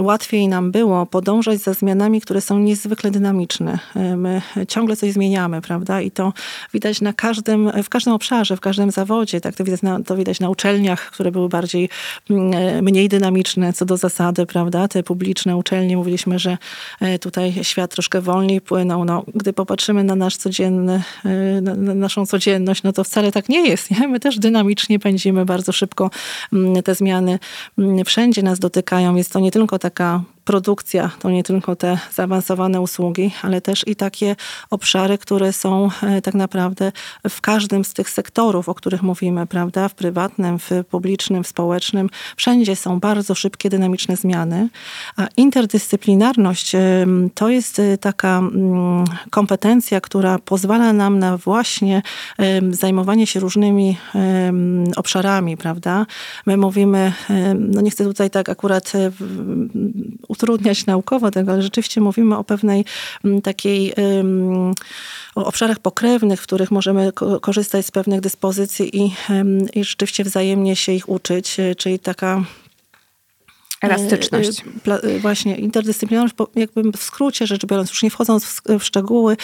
łatwiej 0.00 0.48
nam 0.48 0.72
było 0.72 1.06
podążać 1.06 1.58
za 1.58 1.74
zmianami, 1.74 2.20
które 2.20 2.40
są 2.40 2.58
niezwykle 2.58 3.10
dynamiczne. 3.10 3.78
My 4.16 4.42
ciągle 4.68 4.96
coś 4.96 5.12
zmieniamy, 5.12 5.60
prawda, 5.60 6.00
i 6.00 6.10
to 6.10 6.32
widać 6.74 7.00
na 7.00 7.12
każdym, 7.12 7.82
w 7.82 7.88
każdym 7.88 8.12
obszarze, 8.12 8.56
w 8.56 8.60
każdym 8.60 8.90
zawodzie, 8.90 9.40
tak 9.40 9.54
to 9.54 9.64
widać 9.64 9.82
na, 9.82 10.02
to 10.02 10.16
widać 10.16 10.40
na 10.40 10.50
uczelniach, 10.50 11.10
które 11.10 11.32
były 11.32 11.48
bardziej, 11.48 11.88
mm, 12.30 12.84
mniej 12.84 13.08
dynamiczne 13.08 13.72
co 13.72 13.84
do 13.84 13.96
zasady, 13.96 14.46
prawda, 14.46 14.88
te 14.88 15.02
publiczne 15.02 15.56
uczelnie, 15.56 15.96
mówiliśmy, 15.96 16.38
że 16.38 16.58
e, 17.00 17.18
tutaj 17.18 17.54
świat 17.62 17.90
troszkę 17.90 18.20
wolniej 18.20 18.60
płynął, 18.60 19.04
no, 19.04 19.24
gdy 19.34 19.52
popatrzymy 19.52 20.04
na 20.04 20.16
nasz 20.16 20.36
codzienny, 20.36 21.02
e, 21.24 21.60
na 21.60 21.74
naszą 21.94 22.26
codzienność, 22.26 22.82
no 22.86 22.92
to 22.92 23.04
wcale 23.04 23.32
tak 23.32 23.48
nie 23.48 23.68
jest. 23.68 23.90
Nie? 23.90 24.08
My 24.08 24.20
też 24.20 24.38
dynamicznie 24.38 24.98
pędzimy 24.98 25.44
bardzo 25.44 25.72
szybko. 25.72 26.10
Mm, 26.52 26.82
te 26.82 26.94
zmiany 26.94 27.38
mm, 27.78 28.04
wszędzie 28.04 28.42
nas 28.42 28.58
dotykają. 28.58 29.14
Jest 29.14 29.32
to 29.32 29.40
nie 29.40 29.50
tylko 29.50 29.78
taka 29.78 30.22
produkcja 30.46 31.10
to 31.18 31.30
nie 31.30 31.42
tylko 31.42 31.76
te 31.76 31.98
zaawansowane 32.14 32.80
usługi, 32.80 33.30
ale 33.42 33.60
też 33.60 33.86
i 33.86 33.96
takie 33.96 34.36
obszary, 34.70 35.18
które 35.18 35.52
są 35.52 35.88
e, 36.02 36.22
tak 36.22 36.34
naprawdę 36.34 36.92
w 37.28 37.40
każdym 37.40 37.84
z 37.84 37.94
tych 37.94 38.10
sektorów, 38.10 38.68
o 38.68 38.74
których 38.74 39.02
mówimy, 39.02 39.46
prawda? 39.46 39.88
W 39.88 39.94
prywatnym, 39.94 40.58
w 40.58 40.70
publicznym, 40.90 41.44
w 41.44 41.48
społecznym. 41.48 42.10
Wszędzie 42.36 42.76
są 42.76 43.00
bardzo 43.00 43.34
szybkie, 43.34 43.70
dynamiczne 43.70 44.16
zmiany. 44.16 44.68
A 45.16 45.26
interdyscyplinarność 45.36 46.74
e, 46.74 47.06
to 47.34 47.48
jest 47.48 47.78
e, 47.78 47.98
taka 47.98 48.38
mm, 48.38 49.04
kompetencja, 49.30 50.00
która 50.00 50.38
pozwala 50.38 50.92
nam 50.92 51.18
na 51.18 51.36
właśnie 51.36 52.02
zajmowanie 52.70 53.26
się 53.26 53.40
różnymi 53.40 53.96
obszarami, 54.96 55.56
prawda? 55.56 56.06
My 56.46 56.56
mówimy, 56.56 57.12
no 57.54 57.80
nie 57.80 57.90
chcę 57.90 58.04
tutaj 58.04 58.30
tak 58.30 58.48
akurat 58.48 58.92
utrudniać 60.36 60.86
naukowo 60.86 61.30
tego, 61.30 61.52
ale 61.52 61.62
rzeczywiście 61.62 62.00
mówimy 62.00 62.36
o 62.36 62.44
pewnej 62.44 62.84
mm, 63.24 63.42
takiej 63.42 63.94
o 65.34 65.46
obszarach 65.46 65.78
pokrewnych, 65.78 66.40
w 66.40 66.42
których 66.42 66.70
możemy 66.70 67.12
korzystać 67.40 67.86
z 67.86 67.90
pewnych 67.90 68.20
dyspozycji 68.20 68.96
i, 68.96 69.14
i 69.74 69.84
rzeczywiście 69.84 70.24
wzajemnie 70.24 70.76
się 70.76 70.92
ich 70.92 71.08
uczyć, 71.08 71.60
e, 71.60 71.74
czyli 71.74 71.98
taka 71.98 72.36
e, 72.36 73.86
Elastyczność. 73.86 74.64
E, 74.86 75.18
właśnie, 75.18 75.56
interdyscyplinarność, 75.56 76.34
jakby 76.54 76.92
w 76.92 77.02
skrócie 77.02 77.46
rzecz 77.46 77.66
biorąc, 77.66 77.90
już 77.90 78.02
nie 78.02 78.10
wchodząc 78.10 78.62
w 78.78 78.84
szczegóły, 78.84 79.36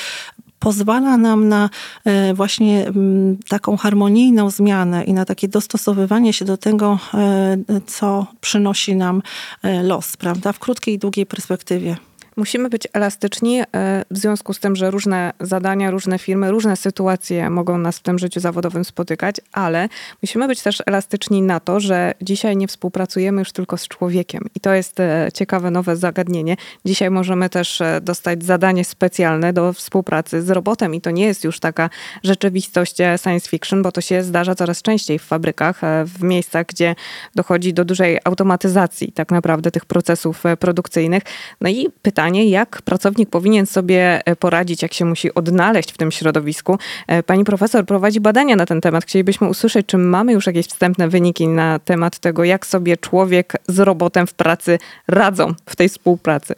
pozwala 0.63 1.17
nam 1.17 1.49
na 1.49 1.71
e, 2.05 2.35
właśnie 2.35 2.87
mm, 2.87 3.39
taką 3.49 3.77
harmonijną 3.77 4.51
zmianę 4.51 5.05
i 5.05 5.13
na 5.13 5.25
takie 5.25 5.49
dostosowywanie 5.49 6.33
się 6.33 6.45
do 6.45 6.57
tego, 6.57 6.99
e, 7.15 7.57
co 7.87 8.27
przynosi 8.41 8.97
nam 8.97 9.23
e, 9.63 9.83
los, 9.83 10.17
prawda, 10.17 10.53
w 10.53 10.59
krótkiej 10.59 10.95
i 10.95 10.99
długiej 10.99 11.27
perspektywie. 11.27 11.97
Musimy 12.43 12.69
być 12.69 12.89
elastyczni 12.93 13.61
e, 13.61 13.65
w 14.11 14.19
związku 14.19 14.53
z 14.53 14.61
tym, 14.61 14.77
że 14.77 14.91
różne 14.91 15.33
zadania, 15.41 15.91
różne 15.91 16.19
firmy, 16.19 16.51
różne 16.51 16.77
sytuacje 16.77 17.51
mogą 17.51 17.79
nas 17.79 17.99
w 17.99 18.03
tym 18.03 18.19
życiu 18.19 18.41
zawodowym 18.41 18.85
spotykać, 18.85 19.37
ale 19.53 19.89
musimy 20.23 20.49
być 20.49 20.63
też 20.63 20.83
elastyczni 20.87 21.43
na 21.43 21.61
to, 21.61 21.81
że 21.81 22.15
dzisiaj 22.23 22.57
nie 22.57 22.69
współpracujemy 22.69 23.41
już 23.41 23.53
tylko 23.53 23.77
z 23.77 23.89
człowiekiem. 23.89 24.49
I 24.55 24.61
to 24.61 24.75
jest 24.75 25.01
e, 25.01 25.29
ciekawe 25.35 25.71
nowe 25.71 25.97
zagadnienie. 25.97 26.57
Dzisiaj 26.85 27.11
możemy 27.11 27.49
też 27.49 27.81
e, 27.81 28.01
dostać 28.01 28.45
zadanie 28.45 28.85
specjalne 28.85 29.53
do 29.53 29.73
współpracy 29.73 30.43
z 30.43 30.51
robotem 30.51 30.95
i 30.95 31.01
to 31.01 31.11
nie 31.11 31.27
jest 31.27 31.45
już 31.45 31.61
taka 31.61 31.91
rzeczywistość 32.23 32.97
science 33.23 33.49
fiction, 33.49 33.83
bo 33.83 33.93
to 33.93 34.01
się 34.01 34.23
zdarza 34.23 34.55
coraz 34.55 34.83
częściej 34.83 35.19
w 35.19 35.23
fabrykach, 35.23 35.81
w 36.05 36.23
miejscach, 36.23 36.67
gdzie 36.67 36.95
dochodzi 37.35 37.75
do 37.75 37.85
dużej 37.85 38.19
automatyzacji 38.25 39.13
tak 39.13 39.31
naprawdę 39.31 39.71
tych 39.71 39.85
procesów 39.85 40.43
produkcyjnych. 40.61 41.23
No 41.61 41.71
i 41.71 41.89
pytanie, 42.03 42.32
pytanie, 42.33 42.51
jak 42.51 42.83
pracownik 42.83 43.31
powinien 43.31 43.67
sobie 43.67 44.21
e, 44.25 44.37
poradzić, 44.37 44.83
jak 44.83 44.95
się 44.95 45.05
musi 45.05 45.35
odnaleźć 45.35 45.93
w 45.93 45.99
tym 45.99 46.11
środowisku. 46.11 46.79
E, 47.07 47.23
pani 47.23 47.45
profesor 47.45 47.87
prowadzi 47.87 48.21
badania 48.21 48.57
na 48.57 48.67
ten 48.67 48.81
temat. 48.81 49.05
Chcielibyśmy 49.05 49.49
usłyszeć, 49.49 49.87
czy 49.87 49.99
mamy 49.99 50.33
już 50.33 50.47
jakieś 50.47 50.67
wstępne 50.67 51.09
wyniki 51.09 51.49
na 51.49 51.79
temat 51.79 52.19
tego, 52.19 52.45
jak 52.45 52.67
sobie 52.67 52.97
człowiek 52.97 53.57
z 53.69 53.79
robotem 53.79 54.27
w 54.27 54.35
pracy 54.35 54.79
radzą 55.09 55.55
w 55.67 55.77
tej 55.77 55.89
współpracy. 55.89 56.55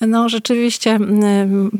No 0.00 0.28
rzeczywiście, 0.28 0.90
mm, 0.90 1.70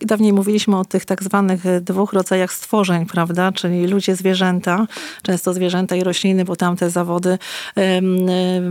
dawniej 0.00 0.32
mówiliśmy 0.32 0.78
o 0.78 0.84
tych 0.84 1.04
tak 1.04 1.22
zwanych 1.22 1.80
dwóch 1.80 2.12
rodzajach 2.12 2.52
stworzeń, 2.52 3.06
prawda? 3.06 3.52
Czyli 3.52 3.86
ludzie, 3.86 4.16
zwierzęta, 4.16 4.86
często 5.22 5.54
zwierzęta 5.54 5.96
i 5.96 6.04
rośliny, 6.04 6.44
bo 6.44 6.56
tamte 6.56 6.90
zawody 6.90 7.38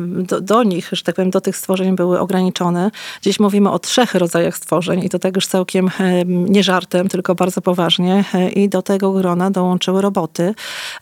do, 0.02 0.42
do 0.42 0.64
nich, 0.64 0.90
że 0.92 1.04
tak 1.04 1.16
powiem, 1.16 1.32
do 1.32 1.42
tych 1.42 1.58
stworzeń 1.58 1.96
były 1.96 2.20
ograniczone. 2.20 2.92
Dziś 3.22 3.40
mówimy 3.40 3.72
o 3.72 3.80
trzech 3.80 4.16
rodzajach 4.16 4.58
stworzeń 4.58 5.04
i 5.04 5.10
to 5.10 5.20
tak 5.20 5.36
już 5.36 5.48
całkiem 5.48 5.90
nie 6.26 6.64
żartem, 6.64 7.08
tylko 7.08 7.36
bardzo 7.36 7.62
poważnie. 7.62 8.24
E, 8.34 8.50
I 8.50 8.70
do 8.70 8.82
tego 8.82 9.12
grona 9.12 9.52
dołączyły 9.52 10.02
roboty. 10.02 10.54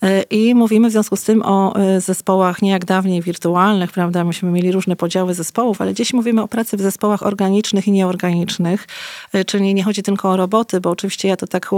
E, 0.02 0.22
I 0.22 0.56
mówimy 0.56 0.90
w 0.90 0.92
związku 0.92 1.16
z 1.16 1.24
tym 1.24 1.42
o 1.46 1.76
e, 1.76 2.02
zespołach 2.02 2.62
nie 2.62 2.70
jak 2.70 2.86
dawniej 2.86 3.22
wirtualnych, 3.22 3.92
prawda? 3.92 4.24
Myśmy 4.24 4.52
mieli 4.52 4.72
różne 4.72 4.96
podziały 4.96 5.34
zespołów, 5.34 5.82
ale 5.82 5.94
dziś 5.94 6.14
mówimy 6.14 6.42
o 6.42 6.48
pracy 6.48 6.78
w 6.78 6.82
zespołach 6.82 7.24
organicznych 7.48 7.88
i 7.88 7.92
nieorganicznych, 7.92 8.88
y, 9.36 9.46
czyli 9.46 9.74
nie 9.74 9.84
chodzi 9.84 10.04
tylko 10.04 10.32
o 10.32 10.38
roboty, 10.38 10.82
bo 10.82 10.90
oczywiście 10.90 11.28
ja 11.28 11.38
to 11.38 11.48
tak 11.48 11.72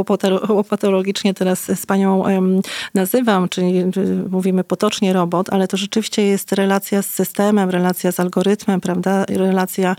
łopatologicznie 0.49 1.33
teraz 1.33 1.65
z 1.65 1.85
panią 1.85 2.23
nazywam, 2.93 3.49
czyli 3.49 3.79
y, 3.79 4.29
mówimy 4.29 4.63
potocznie 4.63 5.13
robot, 5.13 5.49
ale 5.49 5.67
to 5.67 5.77
rzeczywiście 5.77 6.21
jest 6.21 6.53
relacja 6.53 7.01
z 7.01 7.09
systemem, 7.09 7.69
relacja 7.69 8.11
z 8.11 8.19
algorytmem, 8.19 8.81
prawda, 8.81 9.25
relacja 9.29 9.95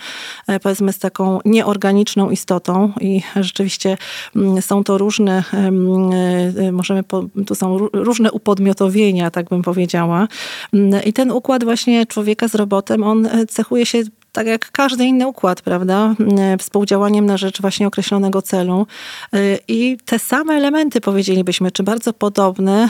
e, 0.48 0.60
powiedzmy 0.60 0.92
z 0.92 0.98
taką 0.98 1.38
nieorganiczną 1.44 2.30
istotą 2.30 2.92
i 3.00 3.22
rzeczywiście 3.36 3.96
mm, 4.36 4.62
są 4.62 4.84
to 4.84 4.98
różne, 4.98 5.44
e, 5.52 6.72
możemy, 6.72 7.04
tu 7.46 7.54
są 7.54 7.78
różne 7.92 8.32
upodmiotowienia, 8.32 9.30
tak 9.30 9.48
bym 9.48 9.62
powiedziała. 9.62 10.28
Mm, 10.72 11.04
I 11.04 11.12
ten 11.12 11.30
układ 11.30 11.64
właśnie 11.64 12.06
człowieka 12.06 12.48
z 12.48 12.54
robotem, 12.54 13.02
on 13.02 13.26
e, 13.26 13.46
cechuje 13.46 13.86
się 13.86 14.02
tak 14.32 14.46
jak 14.46 14.70
każdy 14.70 15.04
inny 15.04 15.26
układ, 15.26 15.62
prawda? 15.62 16.14
E, 16.38 16.58
współdziałaniem 16.58 17.26
na 17.26 17.36
rzecz 17.36 17.60
właśnie 17.60 17.86
określonego 17.86 18.42
celu. 18.42 18.86
E, 19.32 19.38
I 19.68 19.98
te 20.04 20.18
same 20.18 20.54
elementy, 20.54 21.00
powiedzielibyśmy, 21.00 21.70
czy 21.70 21.82
bardzo 21.82 22.12
podobne, 22.12 22.88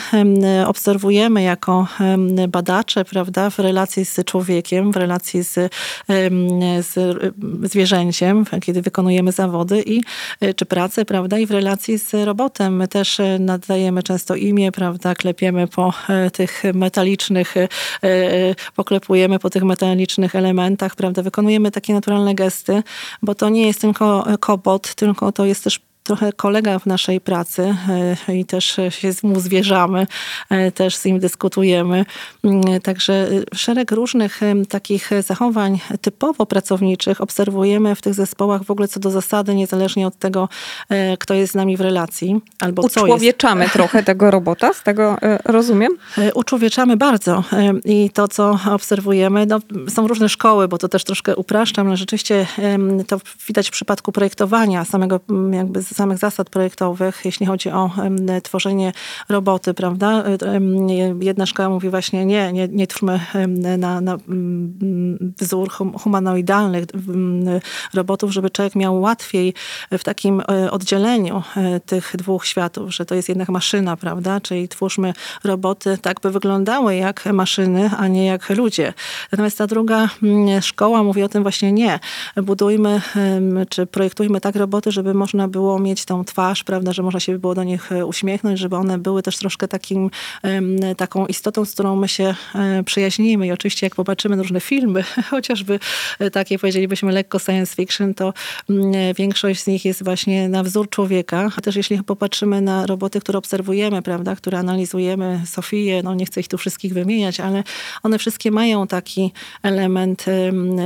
obserwujemy 0.67 1.43
jako 1.43 1.87
badacze, 2.49 3.05
prawda, 3.05 3.51
w 3.51 3.59
relacji 3.59 4.05
z 4.05 4.25
człowiekiem, 4.25 4.93
w 4.93 4.97
relacji 4.97 5.45
z, 5.45 5.55
z 6.81 6.95
zwierzęciem, 7.71 8.45
kiedy 8.63 8.83
wykonujemy 8.83 9.33
zawody 9.33 9.83
i 9.87 10.01
e, 10.41 10.55
czy 10.55 10.67
pracę, 10.67 11.05
prawda, 11.05 11.39
i 11.39 11.47
w 11.47 11.51
relacji 11.51 11.99
z 11.99 12.15
robotem. 12.15 12.77
My 12.77 12.89
też 12.89 13.21
nadajemy 13.39 14.03
często 14.03 14.35
imię, 14.35 14.73
prawda, 14.73 15.15
klepiemy 15.15 15.67
po 15.67 15.93
tych 16.33 16.63
metalicznych, 16.75 17.55
poklepujemy 18.77 19.39
po 19.39 19.51
tych 19.51 19.63
metalicznych 19.63 20.35
elementach, 20.35 20.97
prawda, 20.97 21.23
wykonujemy 21.31 21.71
takie 21.71 21.95
naturalne 21.95 22.35
gesty, 22.35 22.83
bo 23.23 23.35
to 23.35 23.49
nie 23.49 23.67
jest 23.67 23.81
tylko 23.81 24.27
kobot, 24.41 24.95
tylko 24.95 25.33
to 25.33 25.45
jest 25.45 25.65
też 25.65 25.81
trochę 26.03 26.33
kolega 26.33 26.79
w 26.79 26.87
naszej 26.87 27.21
pracy 27.21 27.77
e, 28.29 28.37
i 28.37 28.45
też 28.45 28.81
się 28.89 29.13
z 29.13 29.23
mu 29.23 29.41
zwierzamy, 29.41 30.07
e, 30.51 30.73
też 30.73 30.97
z 30.97 31.05
nim 31.05 31.19
dyskutujemy. 31.19 32.05
Mm, 32.45 32.81
także 32.81 33.13
e, 33.13 33.57
szereg 33.57 33.91
różnych 33.91 34.41
takich 34.69 35.11
zachowań 35.27 35.79
typowo 36.01 36.47
pracowniczych 36.47 37.21
obserwujemy 37.21 37.95
w 37.95 38.03
tych 38.03 38.15
zespołach 38.15 38.65
w 38.65 38.71
ogóle 38.71 38.89
co 38.89 39.01
do 39.01 39.11
zasady, 39.11 39.55
niezależnie 39.55 40.07
od 40.07 40.19
tego, 40.19 40.49
kto 41.19 41.35
jest 41.35 41.53
z 41.53 41.55
nami 41.55 41.77
w 41.77 41.81
relacji 41.81 42.41
albo 42.61 42.89
co 42.89 43.03
Uczłowieczamy 43.03 43.63
jest. 43.63 43.73
trochę 43.79 44.03
tego 44.03 44.31
robota, 44.31 44.73
z 44.73 44.83
tego 44.83 45.17
rozumiem? 45.45 45.97
Uczłowieczamy 46.35 46.97
bardzo 46.97 47.45
i 47.85 48.11
to, 48.11 48.29
co 48.29 48.59
obserwujemy, 48.71 49.47
no, 49.47 49.59
są 49.89 50.09
różne 50.09 50.29
szkoły, 50.29 50.69
bo 50.69 50.79
to 50.79 50.89
też 50.89 51.05
troszkę 51.05 51.37
upraszczam, 51.37 51.87
ale 51.87 51.97
rzeczywiście 51.97 52.47
to 53.07 53.21
widać 53.47 53.69
w 53.69 53.73
przypadku 53.73 54.13
projektowania 54.13 54.85
samego 54.85 55.21
jakby 55.53 55.83
samych 56.01 56.19
zasad 56.19 56.51
projektowych, 56.51 57.21
jeśli 57.25 57.47
chodzi 57.47 57.71
o 57.71 57.91
tworzenie 58.43 58.93
roboty, 59.29 59.75
prawda? 59.75 60.25
Jedna 61.21 61.47
szkoła 61.47 61.69
mówi 61.69 61.91
właśnie 61.91 62.27
nie, 62.27 62.53
nie, 62.53 62.69
nie 62.69 62.87
twórzmy 62.87 63.21
na, 63.79 64.01
na 64.01 64.17
wzór 65.39 65.71
humanoidalnych 65.99 66.85
robotów, 67.95 68.33
żeby 68.33 68.51
człowiek 68.51 68.75
miał 68.75 69.01
łatwiej 69.01 69.55
w 69.99 70.05
takim 70.05 70.41
e, 70.41 70.71
oddzieleniu 70.71 71.43
e, 71.57 71.81
tych 71.81 72.13
dwóch 72.19 72.47
światów, 72.47 72.95
że 72.95 73.05
to 73.05 73.15
jest 73.15 73.29
jednak 73.29 73.49
maszyna, 73.49 73.97
prawda? 73.97 74.41
Czyli 74.41 74.69
twórzmy 74.69 75.13
roboty 75.45 75.99
tak, 75.99 76.21
by 76.21 76.31
wyglądały 76.31 76.97
jak 76.97 77.27
maszyny, 77.27 77.91
a 77.99 78.09
nie 78.09 78.27
jak 78.27 78.51
ludzie. 78.51 78.93
Natomiast 79.33 79.59
ta 79.59 79.67
druga 79.67 80.09
szkoła 80.61 81.03
mówi 81.03 81.23
o 81.23 81.29
tym 81.29 81.43
właśnie 81.43 81.73
nie. 81.73 81.99
Budujmy, 82.37 83.01
czy 83.69 83.87
projektujmy 83.87 84.41
tak 84.41 84.57
roboty, 84.57 84.93
żeby 84.93 85.15
można 85.15 85.49
było 85.49 85.79
mieć 85.81 86.05
tą 86.05 86.25
twarz, 86.25 86.65
prawda, 86.65 86.93
że 86.93 87.03
można 87.03 87.21
się 87.21 87.39
było 87.39 87.55
do 87.55 87.65
nich 87.65 87.93
e, 87.93 88.07
uśmiechnąć, 88.07 88.59
żeby 88.59 88.77
one 88.77 88.99
były 88.99 89.23
też 89.23 89.37
troszkę 89.37 89.69
takim, 89.69 90.11
taką 90.97 91.27
istotą, 91.27 91.65
z 91.65 91.73
którą 91.73 91.97
my 91.97 92.09
się 92.09 92.35
e, 92.55 92.83
przyjaźnimy. 92.83 93.47
I 93.47 93.53
oczywiście 93.53 93.87
jak 93.87 93.95
popatrzymy 93.95 94.37
na 94.37 94.43
różne 94.43 94.61
filmy, 94.61 95.03
chociażby 95.31 95.79
e, 96.19 96.31
takie 96.31 96.59
powiedzielibyśmy 96.59 97.13
lekko 97.13 97.39
science 97.39 97.75
fiction, 97.75 98.15
to 98.15 98.33
mm, 98.71 99.15
większość 99.15 99.63
z 99.63 99.67
nich 99.67 99.85
jest 99.85 100.05
właśnie 100.05 100.49
na 100.49 100.63
wzór 100.63 100.89
człowieka. 100.89 101.51
A 101.57 101.61
też 101.61 101.77
jeśli 101.77 102.03
popatrzymy 102.03 102.61
na 102.61 102.87
roboty, 102.87 103.21
które 103.21 103.39
obserwujemy, 103.39 104.03
prawda, 104.03 104.37
które 104.37 104.59
analizujemy, 104.59 105.41
Sofię, 105.47 106.03
no 106.05 106.15
nie 106.15 106.27
chcę 106.27 106.41
ich 106.41 106.49
tu 106.49 106.59
wszystkich 106.59 106.95
wymieniać, 106.95 107.41
ale 107.41 107.63
one 108.03 108.19
wszystkie 108.19 108.51
mają 108.51 108.87
taki 108.87 109.33
element 109.63 110.25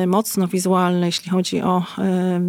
mocno 0.07 0.49
wizualny, 0.49 1.07
jeśli 1.07 1.31
chodzi 1.31 1.63
o, 1.63 1.83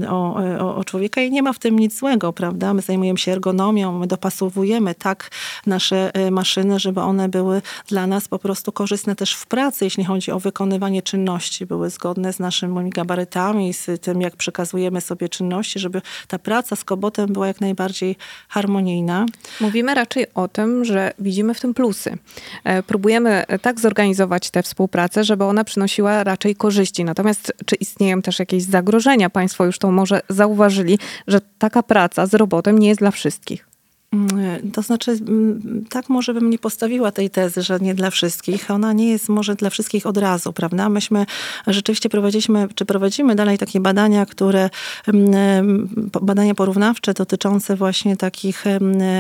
o, 0.10 0.36
o, 0.60 0.76
o 0.76 0.84
człowieka 0.84 1.22
i 1.22 1.32
nie 1.32 1.44
ma 1.44 1.54
w 1.54 1.60
tym 1.60 1.80
nic 1.80 2.00
złego, 2.00 2.34
prawda? 2.36 2.74
My 2.74 2.82
zajmujemy 2.82 3.20
się 3.20 3.32
ergonomią, 3.32 4.00
my 4.00 4.08
dopasowujemy 4.08 4.96
tak 4.96 5.32
nasze 5.66 6.16
e, 6.16 6.32
maszyny, 6.32 6.80
żeby 6.80 7.02
one 7.02 7.30
były 7.30 7.62
dla 7.88 8.08
nas 8.08 8.28
po 8.28 8.40
prostu 8.40 8.72
korzystne 8.72 9.16
też 9.16 9.34
w 9.34 9.46
pracy, 9.46 9.86
jeśli 9.86 10.04
chodzi 10.04 10.32
o 10.32 10.40
wykonywanie 10.40 11.02
czynności, 11.02 11.66
były 11.66 11.90
zgodne 11.90 12.34
z 12.34 12.40
naszymi 12.40 12.90
gabarytami, 12.90 13.74
z 13.74 14.02
tym, 14.02 14.22
jak 14.22 14.36
przekazujemy 14.36 15.02
sobie 15.02 15.30
czynności, 15.30 15.80
żeby 15.80 16.02
ta 16.28 16.40
praca 16.40 16.76
z 16.76 16.84
kobotem 16.84 17.34
była 17.34 17.48
jak 17.48 17.62
najbardziej 17.62 18.16
harmonijna. 18.50 19.26
Mówimy 19.62 19.94
raczej 19.94 20.26
o 20.34 20.48
tym, 20.48 20.86
że 20.86 21.14
widzimy 21.20 21.54
w 21.54 21.60
tym 21.60 21.74
plusy. 21.74 22.18
E, 22.64 22.84
próbujemy 22.84 23.44
tak 23.62 23.80
zorganizować 23.80 24.50
tę 24.50 24.64
współpracę, 24.64 25.24
żeby 25.24 25.44
ona 25.44 25.64
przynosiła 25.64 26.24
raczej 26.24 26.56
korzyści. 26.56 27.04
Natomiast 27.06 27.54
czy 27.66 27.76
istnieją 27.76 28.22
też 28.22 28.40
jakieś 28.40 28.64
zagrożenia? 28.64 29.30
Państwo 29.30 29.66
już 29.66 29.80
to 29.80 29.92
może 29.92 30.22
zauważyli, 30.30 31.00
że 31.28 31.42
taka 31.58 31.84
praca 31.84 32.25
z 32.26 32.34
robotem 32.34 32.80
nie 32.80 32.88
jest 32.88 33.00
dla 33.00 33.12
wszystkich. 33.12 33.75
Mm, 34.16 34.72
to 34.72 34.82
znaczy, 34.82 35.12
mm, 35.12 35.86
tak 35.90 36.10
może 36.10 36.34
bym 36.34 36.50
nie 36.50 36.60
postawiła 36.60 37.12
tej 37.12 37.30
tezy, 37.30 37.64
że 37.64 37.80
nie 37.80 37.96
dla 37.96 38.10
wszystkich. 38.10 38.72
Ona 38.72 38.94
nie 38.94 39.10
jest 39.10 39.30
może 39.30 39.56
dla 39.56 39.70
wszystkich 39.70 40.06
od 40.06 40.18
razu, 40.18 40.54
prawda? 40.54 40.90
Myśmy 40.90 41.26
rzeczywiście 41.68 42.10
prowadziliśmy, 42.10 42.68
czy 42.76 42.86
prowadzimy 42.86 43.36
dalej 43.36 43.58
takie 43.58 43.80
badania, 43.80 44.26
które, 44.26 44.70
mm, 45.08 45.90
badania 46.22 46.56
porównawcze 46.56 47.14
dotyczące 47.14 47.76
właśnie 47.76 48.18
takich 48.18 48.64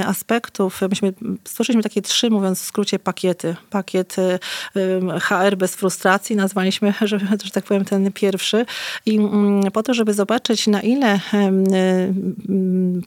aspektów. 0.06 0.82
Myśmy 0.90 1.14
stworzyliśmy 1.44 1.84
takie 1.84 2.02
trzy, 2.02 2.30
mówiąc 2.30 2.62
w 2.62 2.66
skrócie, 2.66 3.00
pakiety. 3.00 3.56
Pakiet 3.70 4.16
HR 5.22 5.58
bez 5.58 5.76
frustracji, 5.76 6.36
nazwaliśmy, 6.36 6.94
że, 7.02 7.20
że 7.20 7.52
tak 7.54 7.64
powiem, 7.64 7.86
ten 7.86 8.12
pierwszy. 8.12 8.66
I 9.06 9.20
po 9.74 9.84
to, 9.84 9.94
żeby 9.94 10.14
zobaczyć, 10.14 10.68
na 10.68 10.82
ile 10.82 11.20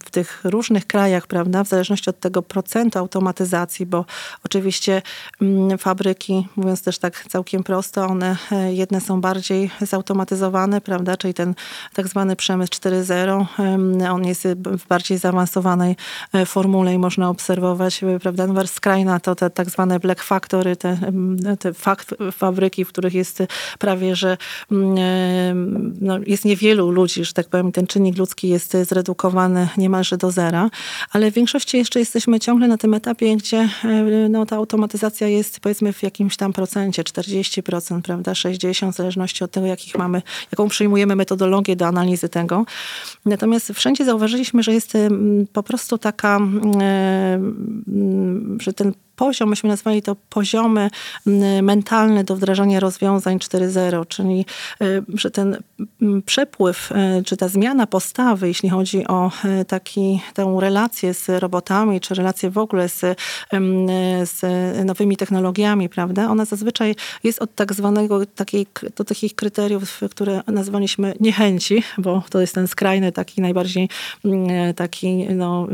w 0.05 0.11
tych 0.11 0.41
różnych 0.45 0.87
krajach, 0.87 1.27
prawda, 1.27 1.65
w 1.65 1.69
zależności 1.79 2.11
od 2.11 2.21
tego 2.21 2.43
procentu 2.43 2.99
automatyzacji, 2.99 3.87
bo 3.87 4.05
oczywiście 4.45 5.03
mm, 5.43 5.79
fabryki, 5.79 6.49
mówiąc 6.57 6.83
też 6.83 6.99
tak 6.99 7.25
całkiem 7.29 7.63
prosto, 7.65 8.07
one 8.07 8.37
e, 8.53 8.75
jedne 8.75 9.01
są 9.01 9.21
bardziej 9.21 9.71
zautomatyzowane, 9.81 10.81
prawda, 10.81 11.17
czyli 11.17 11.35
ten 11.35 11.55
tak 11.95 12.09
zwany 12.09 12.37
przemysł 12.37 12.73
4.0, 12.73 14.13
on 14.13 14.25
jest 14.25 14.49
w 14.65 14.87
bardziej 14.87 15.19
zaawansowanej 15.19 15.97
e, 16.33 16.47
formule 16.47 16.95
i 16.95 16.99
można 16.99 17.29
obserwować, 17.29 18.03
e, 18.03 18.19
prawda, 18.19 18.47
no 18.47 18.67
skrajna 18.67 19.21
to 19.21 19.35
te 19.35 19.51
tak 19.51 19.71
zwane 19.71 20.01
black 20.01 20.23
factory, 20.23 20.77
te, 20.77 20.99
te 21.59 21.73
fabryki, 22.33 22.85
w 22.85 22.89
których 22.89 23.15
jest 23.15 23.43
prawie, 23.79 24.17
że 24.17 24.37
no, 26.01 26.19
jest 26.27 26.45
niewielu 26.45 26.91
ludzi, 26.91 27.25
że 27.25 27.33
tak 27.33 27.49
powiem, 27.49 27.73
ten 27.73 27.87
czynnik 27.87 28.19
ludzki 28.19 28.49
jest 28.49 28.77
zredukowany 28.83 29.69
niemalże 29.77 30.17
do 30.17 30.31
zera, 30.31 30.71
ale 31.13 31.31
w 31.31 31.37
większości 31.59 31.77
jeszcze 31.77 31.99
jesteśmy 31.99 32.41
ciągle 32.41 32.69
na 32.69 32.77
tym 32.77 32.95
etapie, 32.95 33.37
gdzie 33.37 33.69
e, 33.85 34.29
no, 34.29 34.47
ta 34.47 34.57
automatyzacja 34.57 35.29
jest 35.29 35.61
powiedzmy 35.61 35.93
w 35.93 36.03
jakimś 36.03 36.37
tam 36.37 36.53
procencie, 36.53 37.03
40%, 37.03 38.03
prawda, 38.03 38.33
60%, 38.33 38.93
w 38.93 38.97
zależności 38.97 39.45
od 39.45 39.51
tego, 39.51 39.67
jakich 39.67 39.99
mamy, 39.99 40.23
jaką 40.53 40.69
przyjmujemy 40.69 41.17
metodologię 41.17 41.77
do 41.77 41.87
analizy 41.87 42.29
tego. 42.29 42.65
Natomiast 43.25 43.73
wszędzie 43.73 44.05
zauważyliśmy, 44.05 44.63
że 44.63 44.73
jest 44.73 44.93
po 45.53 45.63
prostu 45.63 45.99
taka, 45.99 46.41
że 48.61 48.73
ten 48.73 48.93
poziom, 49.19 49.51
myśmy 49.51 49.69
nazwali 49.69 50.03
to 50.03 50.17
poziomy 50.29 50.91
mentalne 51.63 52.25
do 52.25 52.37
wdrażania 52.37 52.81
rozwiązań 52.81 53.39
4.0, 53.39 54.07
czyli 54.09 54.45
że 55.15 55.31
ten 55.31 55.57
przepływ, 56.27 56.93
czy 57.25 57.37
ta 57.37 57.49
zmiana 57.49 57.87
postawy, 57.87 58.49
jeśli 58.49 58.69
chodzi 58.69 59.07
o 59.07 59.31
taki, 59.67 60.21
tę 60.35 60.57
relację 60.61 61.15
z 61.15 61.29
robotami, 61.29 62.01
czy 62.01 62.15
relację 62.15 62.51
w 62.51 62.59
ogóle 62.59 62.89
z, 62.89 63.01
z 64.25 64.41
nowymi 64.85 65.17
technologiami, 65.17 65.89
prawda, 65.89 66.31
ona 66.31 66.45
zazwyczaj 66.45 66.95
jest 67.25 67.43
od 67.43 67.55
tak 67.55 67.75
zwanego, 67.75 68.27
takiej, 68.27 68.67
do 68.97 69.05
takich 69.05 69.35
kryteriów, 69.35 70.01
które 70.11 70.43
nazwaliśmy 70.47 71.15
niechęci, 71.21 71.83
bo 71.99 72.23
to 72.31 72.41
jest 72.41 72.55
ten 72.55 72.67
skrajny, 72.69 73.13
taki 73.13 73.41
najbardziej 73.41 73.89
taki, 74.77 75.27
no, 75.35 75.69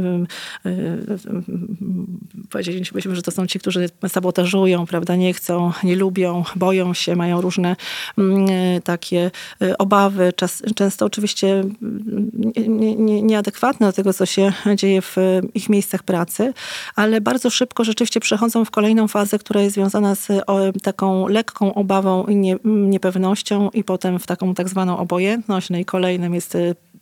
powiedzielibyśmy, 2.51 3.17
że 3.17 3.23
to 3.23 3.31
są 3.35 3.47
ci, 3.47 3.59
którzy 3.59 3.89
sabotażują, 4.09 4.87
prawda, 4.87 5.17
nie 5.17 5.35
chcą, 5.35 5.73
nie 5.85 5.97
lubią, 5.97 6.45
boją 6.57 6.95
się, 6.95 7.17
mają 7.17 7.41
różne 7.41 7.77
takie 8.85 9.31
obawy, 9.79 10.33
czas, 10.33 10.63
często 10.75 11.07
oczywiście 11.07 11.65
nie, 12.69 12.97
nie, 12.97 13.23
nieadekwatne 13.23 13.87
do 13.87 13.93
tego, 13.93 14.13
co 14.13 14.27
się 14.27 14.53
dzieje 14.77 15.03
w 15.03 15.17
ich 15.55 15.69
miejscach 15.69 16.03
pracy, 16.03 16.53
ale 16.97 17.21
bardzo 17.21 17.51
szybko 17.51 17.85
rzeczywiście 17.85 18.21
przechodzą 18.21 18.65
w 18.65 18.71
kolejną 18.71 19.09
fazę, 19.09 19.39
która 19.39 19.61
jest 19.61 19.75
związana 19.75 20.15
z 20.15 20.29
taką 20.83 21.29
lekką 21.29 21.75
obawą 21.75 22.27
i 22.27 22.37
nie, 22.37 22.57
niepewnością 22.65 23.71
i 23.71 23.85
potem 23.85 24.19
w 24.19 24.27
taką 24.27 24.55
tak 24.55 24.69
zwaną 24.69 24.99
obojętność. 24.99 25.71
No 25.71 25.79
i 25.79 25.85
kolejnym 25.85 26.35
jest 26.35 26.57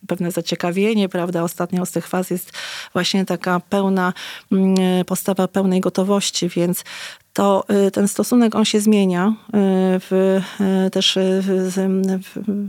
pewne 0.07 0.31
zaciekawienie, 0.31 1.09
prawda? 1.09 1.43
Ostatnia 1.43 1.85
z 1.85 1.91
tych 1.91 2.07
faz 2.07 2.29
jest 2.29 2.51
właśnie 2.93 3.25
taka 3.25 3.59
pełna 3.59 4.13
mm, 4.51 4.75
postawa 5.05 5.47
pełnej 5.47 5.81
gotowości, 5.81 6.49
więc 6.49 6.83
to 7.33 7.63
y, 7.87 7.91
ten 7.91 8.07
stosunek 8.07 8.55
on 8.55 8.65
się 8.65 8.79
zmienia 8.79 9.27
y, 9.27 9.51
w, 9.99 10.39
y, 10.87 10.89
też 10.89 11.17
w, 11.21 11.73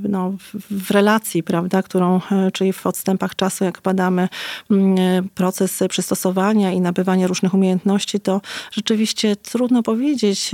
no, 0.08 0.32
w 0.70 0.90
relacji, 0.90 1.42
prawda, 1.42 1.82
którą, 1.82 2.20
czyli 2.52 2.72
w 2.72 2.86
odstępach 2.86 3.36
czasu, 3.36 3.64
jak 3.64 3.80
badamy 3.82 4.28
mm, 4.70 5.28
proces 5.28 5.82
przystosowania 5.88 6.72
i 6.72 6.80
nabywania 6.80 7.26
różnych 7.26 7.54
umiejętności, 7.54 8.20
to 8.20 8.40
rzeczywiście 8.72 9.36
trudno 9.36 9.82
powiedzieć, 9.82 10.50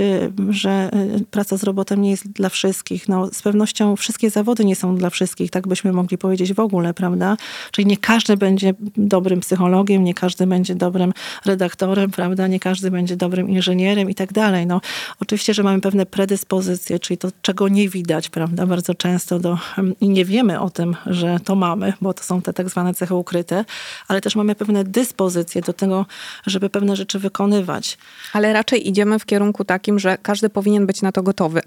że 0.49 0.89
praca 1.31 1.57
z 1.57 1.63
robotem 1.63 2.01
nie 2.01 2.11
jest 2.11 2.31
dla 2.31 2.49
wszystkich. 2.49 3.09
No, 3.09 3.27
z 3.33 3.41
pewnością 3.41 3.95
wszystkie 3.95 4.29
zawody 4.29 4.65
nie 4.65 4.75
są 4.75 4.95
dla 4.95 5.09
wszystkich, 5.09 5.51
tak 5.51 5.67
byśmy 5.67 5.93
mogli 5.93 6.17
powiedzieć 6.17 6.53
w 6.53 6.59
ogóle, 6.59 6.93
prawda? 6.93 7.37
Czyli 7.71 7.85
nie 7.85 7.97
każdy 7.97 8.37
będzie 8.37 8.73
dobrym 8.97 9.39
psychologiem, 9.39 10.03
nie 10.03 10.13
każdy 10.13 10.47
będzie 10.47 10.75
dobrym 10.75 11.13
redaktorem, 11.45 12.11
prawda? 12.11 12.47
Nie 12.47 12.59
każdy 12.59 12.91
będzie 12.91 13.15
dobrym 13.15 13.49
inżynierem, 13.49 14.00
i 14.09 14.15
tak 14.15 14.33
dalej. 14.33 14.67
No, 14.67 14.81
oczywiście, 15.19 15.53
że 15.53 15.63
mamy 15.63 15.81
pewne 15.81 16.05
predyspozycje, 16.05 16.99
czyli 16.99 17.17
to, 17.17 17.27
czego 17.41 17.67
nie 17.67 17.89
widać, 17.89 18.29
prawda, 18.29 18.65
bardzo 18.65 18.95
często 18.95 19.39
do, 19.39 19.57
i 20.01 20.09
nie 20.09 20.25
wiemy 20.25 20.59
o 20.59 20.69
tym, 20.69 20.95
że 21.05 21.39
to 21.43 21.55
mamy, 21.55 21.93
bo 22.01 22.13
to 22.13 22.23
są 22.23 22.41
te 22.41 22.53
tak 22.53 22.69
zwane 22.69 22.93
cechy 22.93 23.15
ukryte, 23.15 23.65
ale 24.07 24.21
też 24.21 24.35
mamy 24.35 24.55
pewne 24.55 24.83
dyspozycje 24.83 25.61
do 25.61 25.73
tego, 25.73 26.05
żeby 26.45 26.69
pewne 26.69 26.95
rzeczy 26.95 27.19
wykonywać. 27.19 27.97
Ale 28.33 28.53
raczej 28.53 28.89
idziemy 28.89 29.19
w 29.19 29.25
kierunku 29.25 29.65
takim, 29.65 29.99
że 29.99 30.17
każdy 30.21 30.49
powinien 30.49 30.85
być 30.85 31.01
na 31.01 31.11
to 31.11 31.23
gotowy, 31.23 31.61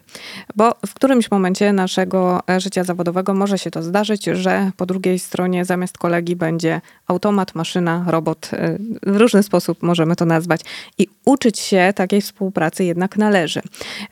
bo 0.56 0.72
w 0.86 0.94
którymś 0.94 1.30
momencie 1.30 1.72
naszego 1.72 2.40
e, 2.50 2.60
życia 2.60 2.84
zawodowego 2.84 3.34
może 3.34 3.58
się 3.58 3.70
to 3.70 3.82
zdarzyć, 3.82 4.24
że 4.24 4.70
po 4.76 4.86
drugiej 4.86 5.18
stronie 5.18 5.64
zamiast 5.64 5.98
kolegi 5.98 6.36
będzie 6.36 6.80
automat, 7.06 7.54
maszyna, 7.54 8.04
robot, 8.06 8.50
e, 8.52 8.78
w 9.02 9.16
różny 9.16 9.42
sposób 9.42 9.82
możemy 9.82 10.16
to 10.16 10.24
nazwać. 10.24 10.60
I 10.98 11.08
uczyć 11.24 11.58
się 11.58 11.92
takiej 11.96 12.22
współpracy 12.24 12.84
jednak 12.84 13.16
należy. 13.16 13.60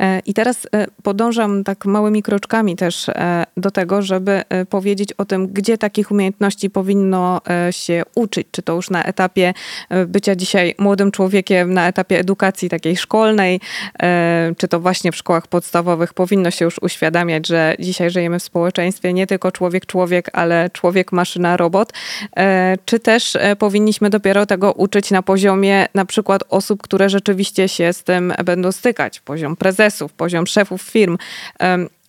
E, 0.01 0.21
I 0.27 0.35
teraz 0.35 0.67
e, 0.75 0.87
podążam 1.03 1.65
tak 1.65 1.85
małymi 1.85 2.23
kroczkami 2.23 2.77
też 2.77 3.09
e, 3.09 3.45
do 3.57 3.71
tego, 3.71 4.03
żeby 4.03 4.43
powiedzieć 4.71 5.13
o 5.13 5.25
tym, 5.25 5.49
gdzie 5.49 5.79
takich 5.79 6.11
umiejętności 6.11 6.71
powinno 6.71 7.41
się 7.71 8.03
uczyć. 8.15 8.47
Czy 8.51 8.63
to 8.63 8.75
już 8.75 8.91
na 8.91 9.05
etapie 9.05 9.55
bycia 10.07 10.37
dzisiaj 10.37 10.75
młodym 10.79 11.11
człowiekiem, 11.11 11.75
na 11.75 11.89
etapie 11.89 12.19
edukacji 12.19 12.69
takiej 12.69 12.97
szkolnej, 12.97 13.61
czy 14.59 14.69
to 14.69 14.81
właśnie 14.81 15.13
w 15.13 15.17
szkołach 15.17 15.47
podstawowych 15.47 16.15
powinno 16.15 16.51
się 16.51 16.65
już 16.65 16.83
uświadamiać, 16.83 17.47
że 17.47 17.77
dzisiaj 17.79 18.11
żyjemy 18.11 18.39
w 18.39 18.43
społeczeństwie 18.43 19.13
nie 19.13 19.27
tylko 19.27 19.53
człowiek-człowiek, 19.53 20.31
ale 20.33 20.71
człowiek-maszyna-robot. 20.71 21.93
Czy 22.85 22.99
też 23.01 23.37
powinniśmy 23.59 24.11
dopiero 24.11 24.47
tego 24.47 24.73
uczyć 24.73 25.11
na 25.11 25.23
poziomie 25.23 25.87
na 25.95 26.05
przykład 26.05 26.43
osób, 26.49 26.83
które 26.83 27.09
rzeczywiście 27.09 27.69
się 27.69 27.93
z 27.93 28.02
tym 28.03 28.35
będą 28.45 28.73
stykać. 28.73 29.21
Poziom 29.21 29.57
prezesów, 29.57 30.13
poziom 30.13 30.47
szefów 30.47 30.83
firm. 30.83 31.19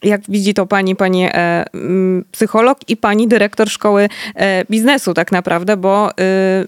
Jak 0.04 0.22
widzi 0.30 0.54
to 0.54 0.65
pani, 0.65 0.96
pani 0.96 1.28
e, 1.34 1.65
psycholog 2.32 2.78
i 2.88 2.98
pani 2.98 3.28
dyrektor 3.28 3.70
szkoły 3.70 4.10
e, 4.36 4.65
biznesu 4.65 5.13
tak 5.13 5.32
naprawdę, 5.32 5.78
bo 5.78 6.10
y, 6.10 6.13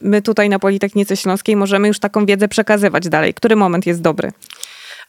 my 0.01 0.21
tutaj 0.21 0.49
na 0.49 0.59
Politechnice 0.59 1.17
Śląskiej 1.17 1.55
możemy 1.55 1.87
już 1.87 1.99
taką 1.99 2.25
wiedzę 2.25 2.47
przekazywać 2.47 3.09
dalej. 3.09 3.33
Który 3.33 3.55
moment 3.55 3.85
jest 3.85 4.01
dobry? 4.01 4.31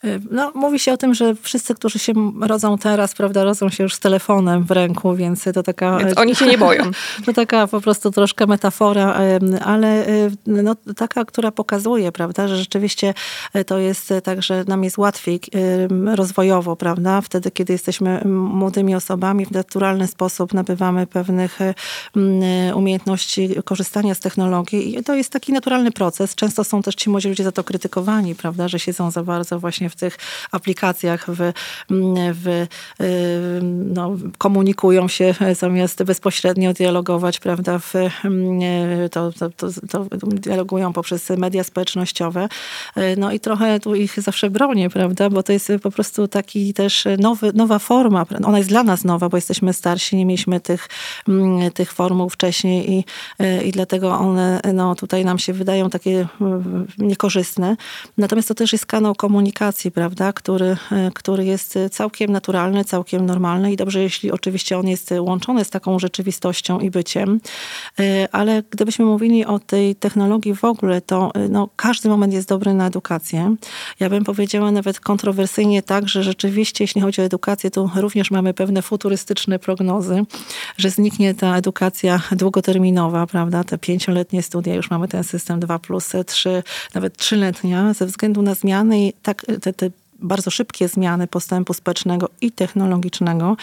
Y, 0.05 0.21
no, 0.31 0.53
mówi 0.55 0.79
się 0.79 0.93
o 0.93 0.97
tym, 0.97 1.15
że 1.15 1.35
wszyscy, 1.35 1.75
którzy 1.75 1.99
się 1.99 2.13
rodzą 2.41 2.79
teraz, 2.79 3.15
prawda, 3.15 3.45
rodzą 3.45 3.71
się 3.71 3.83
już 3.83 3.95
z 3.95 4.01
telefonem 4.01 4.65
w 4.65 4.71
ręku, 4.71 5.15
więc 5.15 5.45
to 5.55 5.63
taka... 5.63 5.99
Więc 5.99 6.19
oni 6.19 6.35
się 6.35 6.47
nie 6.47 6.59
boją. 6.59 6.85
To 7.27 7.33
taka 7.33 7.67
po 7.67 7.81
prostu 7.81 8.11
troszkę 8.11 8.47
metafora, 8.47 9.21
ale 9.65 10.09
y, 10.09 10.31
no, 10.47 10.77
taka, 10.97 11.25
która 11.25 11.51
pokazuje, 11.51 12.13
prawda, 12.13 12.49
że 12.49 12.57
rzeczywiście 12.57 13.15
y, 13.57 13.65
to 13.65 13.79
jest 13.79 14.15
tak, 14.25 14.43
że 14.43 14.65
nam 14.69 14.85
jest 14.85 14.99
łatwiej 14.99 15.41
rozwojowo, 16.15 16.77
prawda, 16.77 17.21
wtedy, 17.21 17.51
kiedy 17.51 17.73
jesteśmy 17.73 18.21
młodymi 18.25 18.95
osobami, 18.95 19.47
w 19.47 19.51
naturalny 19.51 20.07
sposób 20.07 20.55
nabywamy 20.55 21.07
pewnych 21.07 21.59
umiejętności 22.75 23.55
korzystania 23.65 24.15
z 24.15 24.21
technologii 24.21 24.99
i 24.99 25.05
to 25.05 25.15
jest 25.15 25.33
taki 25.33 25.53
naturalny 25.53 25.93
proces. 25.93 26.35
Często 26.35 26.65
są 26.65 26.83
też 26.83 26.95
ci 26.95 27.11
młodzi 27.11 27.29
ludzie 27.29 27.45
za 27.45 27.53
to 27.53 27.65
krytykowani, 27.65 28.35
prawda, 28.35 28.69
że 28.69 28.79
siedzą 28.79 29.11
za 29.11 29.23
bardzo 29.23 29.61
właśnie 29.61 29.86
w 29.91 29.97
w 29.97 30.01
tych 30.01 30.19
aplikacjach, 30.53 31.27
w, 31.29 31.53
w, 32.33 32.49
y, 32.49 33.61
no, 33.95 34.17
komunikują 34.39 35.09
się 35.09 35.35
zamiast 35.53 36.03
bezpośrednio 36.03 36.73
dialogować, 36.73 37.39
prawda, 37.39 37.79
w, 37.79 37.95
y, 37.95 38.09
to, 39.11 39.33
to, 39.33 39.51
to, 39.51 39.69
to 39.91 40.07
dialogują 40.23 40.93
poprzez 40.93 41.31
media 41.31 41.65
społecznościowe. 41.65 42.49
Y, 42.97 43.01
no 43.19 43.33
i 43.33 43.41
trochę 43.41 43.81
tu 43.81 43.95
ich 43.95 44.21
zawsze 44.21 44.51
bronię, 44.51 44.91
prawda, 44.91 45.31
bo 45.31 45.43
to 45.43 45.53
jest 45.53 45.73
po 45.83 45.91
prostu 45.91 46.29
taki 46.29 46.75
też 46.75 47.05
nowy, 47.19 47.53
nowa 47.53 47.79
forma. 47.79 48.27
Ona 48.45 48.59
jest 48.59 48.71
dla 48.71 48.83
nas 48.83 49.05
nowa, 49.05 49.29
bo 49.29 49.37
jesteśmy 49.37 49.73
starsi, 49.73 50.17
nie 50.17 50.27
mieliśmy 50.27 50.61
tych, 50.61 50.89
tych 51.75 51.93
formuł 51.93 52.29
wcześniej 52.29 52.91
i, 52.93 53.05
i 53.65 53.73
dlatego 53.73 54.19
one 54.19 54.61
no, 54.75 54.95
tutaj 54.95 55.25
nam 55.25 55.39
się 55.39 55.53
wydają 55.53 55.91
takie 55.91 56.29
niekorzystne. 56.99 57.77
Natomiast 58.19 58.49
to 58.49 58.55
też 58.55 58.73
jest 58.73 58.87
kanał 58.87 59.15
komunikacji 59.15 59.47
prawda, 59.95 60.33
który, 60.33 60.77
e, 60.93 61.11
który 61.15 61.45
jest 61.45 61.79
całkiem 61.91 62.33
naturalny, 62.33 62.85
całkiem 62.85 63.27
normalny 63.27 63.73
i 63.73 63.77
dobrze, 63.77 64.03
jeśli 64.03 64.31
oczywiście 64.31 64.79
on 64.79 64.89
jest 64.89 65.11
łączony 65.21 65.65
z 65.65 65.71
taką 65.71 65.99
rzeczywistością 65.99 66.81
i 66.81 66.91
byciem. 66.91 67.41
E, 68.01 68.29
ale 68.33 68.63
gdybyśmy 68.71 69.05
mówili 69.05 69.45
o 69.45 69.59
tej 69.59 69.95
technologii 69.95 70.55
w 70.55 70.65
ogóle, 70.65 71.01
to 71.01 71.31
e, 71.35 71.49
no, 71.49 71.69
każdy 71.77 72.09
moment 72.09 72.33
jest 72.33 72.49
dobry 72.49 72.75
na 72.75 72.87
edukację. 72.87 73.57
Ja 74.01 74.11
bym 74.11 74.25
powiedziała 74.25 74.71
nawet 74.71 75.01
kontrowersyjnie 75.01 75.83
tak, 75.83 76.09
że 76.09 76.23
rzeczywiście, 76.23 76.85
jeśli 76.85 77.01
chodzi 77.01 77.21
o 77.21 77.25
edukację, 77.25 77.71
to 77.71 77.91
również 77.97 78.31
mamy 78.31 78.55
pewne 78.55 78.83
futurystyczne 78.83 79.59
prognozy, 79.59 80.25
że 80.79 80.91
zniknie 80.91 81.35
ta 81.35 81.57
edukacja 81.57 82.21
długoterminowa, 82.33 83.27
prawda, 83.27 83.65
te 83.65 83.79
pięcioletnie 83.79 84.43
studia, 84.43 84.75
już 84.75 84.91
mamy 84.91 85.09
ten 85.09 85.25
system 85.25 85.61
2 85.61 85.79
plus 85.79 86.13
3, 86.27 86.63
nawet 86.95 87.17
trzyletnia, 87.17 87.95
ze 87.95 88.07
względu 88.07 88.43
na 88.43 88.55
zmiany 88.55 89.13
tak 89.23 89.47
te, 89.73 89.91
te 89.91 90.06
bardzo 90.19 90.51
szybkie 90.51 90.89
zmiany 90.89 91.27
postępu 91.27 91.75
społecznego 91.75 92.29
i 92.41 92.53
technologicznego, 92.53 93.57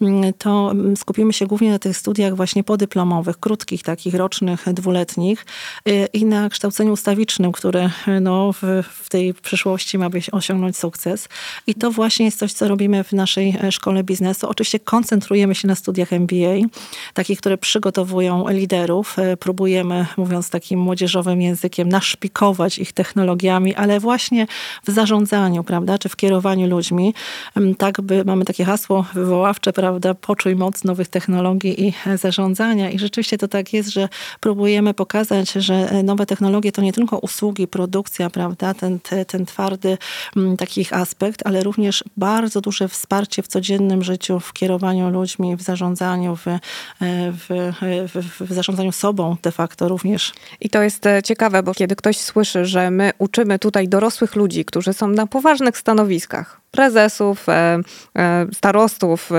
mm, 0.00 0.32
to 0.38 0.70
mm, 0.70 0.96
skupimy 0.96 1.32
się 1.32 1.46
głównie 1.46 1.70
na 1.70 1.78
tych 1.78 1.96
studiach 1.96 2.36
właśnie 2.36 2.64
podyplomowych, 2.64 3.40
krótkich, 3.40 3.82
takich 3.82 4.14
rocznych, 4.14 4.64
dwuletnich 4.72 5.46
y, 5.88 6.08
i 6.12 6.24
na 6.24 6.48
kształceniu 6.48 6.92
ustawicznym, 6.92 7.52
które 7.52 7.90
no, 8.20 8.52
w, 8.52 8.62
w 8.90 9.08
tej 9.08 9.34
przyszłości 9.34 9.98
ma 9.98 10.10
być 10.10 10.30
osiągnąć 10.32 10.76
sukces. 10.76 11.28
I 11.66 11.74
to 11.74 11.90
właśnie 11.90 12.24
jest 12.24 12.38
coś, 12.38 12.52
co 12.52 12.68
robimy 12.68 13.04
w 13.04 13.12
naszej 13.12 13.56
e, 13.62 13.72
szkole 13.72 14.04
biznesu. 14.04 14.48
Oczywiście 14.48 14.80
koncentrujemy 14.80 15.54
się 15.54 15.68
na 15.68 15.74
studiach 15.74 16.12
MBA, 16.12 16.68
takich, 17.14 17.38
które 17.38 17.58
przygotowują 17.58 18.48
liderów. 18.48 19.18
E, 19.18 19.36
próbujemy, 19.36 20.06
mówiąc 20.16 20.50
takim 20.50 20.80
młodzieżowym 20.80 21.42
językiem, 21.42 21.88
naszpikować 21.88 22.78
ich 22.78 22.92
technologiami, 22.92 23.74
ale 23.74 24.00
właśnie 24.00 24.46
w 24.86 24.90
zarządzaniu, 24.90 25.64
prawda? 25.64 25.97
Czy 25.98 26.08
w 26.08 26.16
kierowaniu 26.16 26.66
ludźmi. 26.66 27.14
Tak 27.78 28.00
by, 28.00 28.24
mamy 28.24 28.44
takie 28.44 28.64
hasło 28.64 29.04
wywoławcze, 29.14 29.72
prawda, 29.72 30.14
poczuj 30.14 30.56
moc 30.56 30.84
nowych 30.84 31.08
technologii 31.08 31.86
i 31.86 31.92
zarządzania 32.16 32.90
i 32.90 32.98
rzeczywiście 32.98 33.38
to 33.38 33.48
tak 33.48 33.72
jest, 33.72 33.88
że 33.88 34.08
próbujemy 34.40 34.94
pokazać, 34.94 35.52
że 35.52 36.02
nowe 36.02 36.26
technologie 36.26 36.72
to 36.72 36.82
nie 36.82 36.92
tylko 36.92 37.18
usługi, 37.18 37.66
produkcja, 37.66 38.30
prawda, 38.30 38.74
ten, 38.74 38.98
ten 39.26 39.46
twardy 39.46 39.98
takich 40.58 40.92
aspekt, 40.92 41.46
ale 41.46 41.62
również 41.62 42.04
bardzo 42.16 42.60
duże 42.60 42.88
wsparcie 42.88 43.42
w 43.42 43.48
codziennym 43.48 44.02
życiu, 44.02 44.40
w 44.40 44.52
kierowaniu 44.52 45.10
ludźmi, 45.10 45.56
w 45.56 45.62
zarządzaniu, 45.62 46.36
w, 46.36 46.44
w, 47.32 47.72
w, 48.14 48.46
w 48.46 48.52
zarządzaniu 48.52 48.92
sobą 48.92 49.36
de 49.42 49.52
facto 49.52 49.88
również. 49.88 50.32
I 50.60 50.70
to 50.70 50.82
jest 50.82 51.06
e, 51.06 51.22
ciekawe, 51.22 51.62
bo 51.62 51.74
kiedy 51.74 51.96
ktoś 51.96 52.18
słyszy, 52.18 52.64
że 52.64 52.90
my 52.90 53.10
uczymy 53.18 53.58
tutaj 53.58 53.88
dorosłych 53.88 54.36
ludzi, 54.36 54.64
którzy 54.64 54.92
są 54.92 55.08
na 55.08 55.26
poważnych 55.26 55.76
stanowiskach, 55.88 56.60
prezesów, 56.70 57.48
e, 57.48 57.78
e, 58.18 58.46
starostów, 58.54 59.30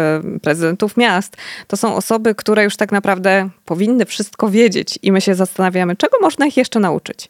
prezydentów 0.42 0.98
miast, 0.98 1.38
to 1.68 1.78
są 1.78 1.96
osoby, 1.96 2.36
które 2.36 2.64
już 2.64 2.78
tak 2.78 2.92
naprawdę 2.92 3.50
powinny 3.66 4.06
wszystko 4.06 4.50
wiedzieć 4.50 5.00
i 5.02 5.12
my 5.12 5.22
się 5.22 5.36
zastanawiamy, 5.36 5.96
czego 5.96 6.18
można 6.22 6.46
ich 6.46 6.58
jeszcze 6.58 6.80
nauczyć 6.80 7.30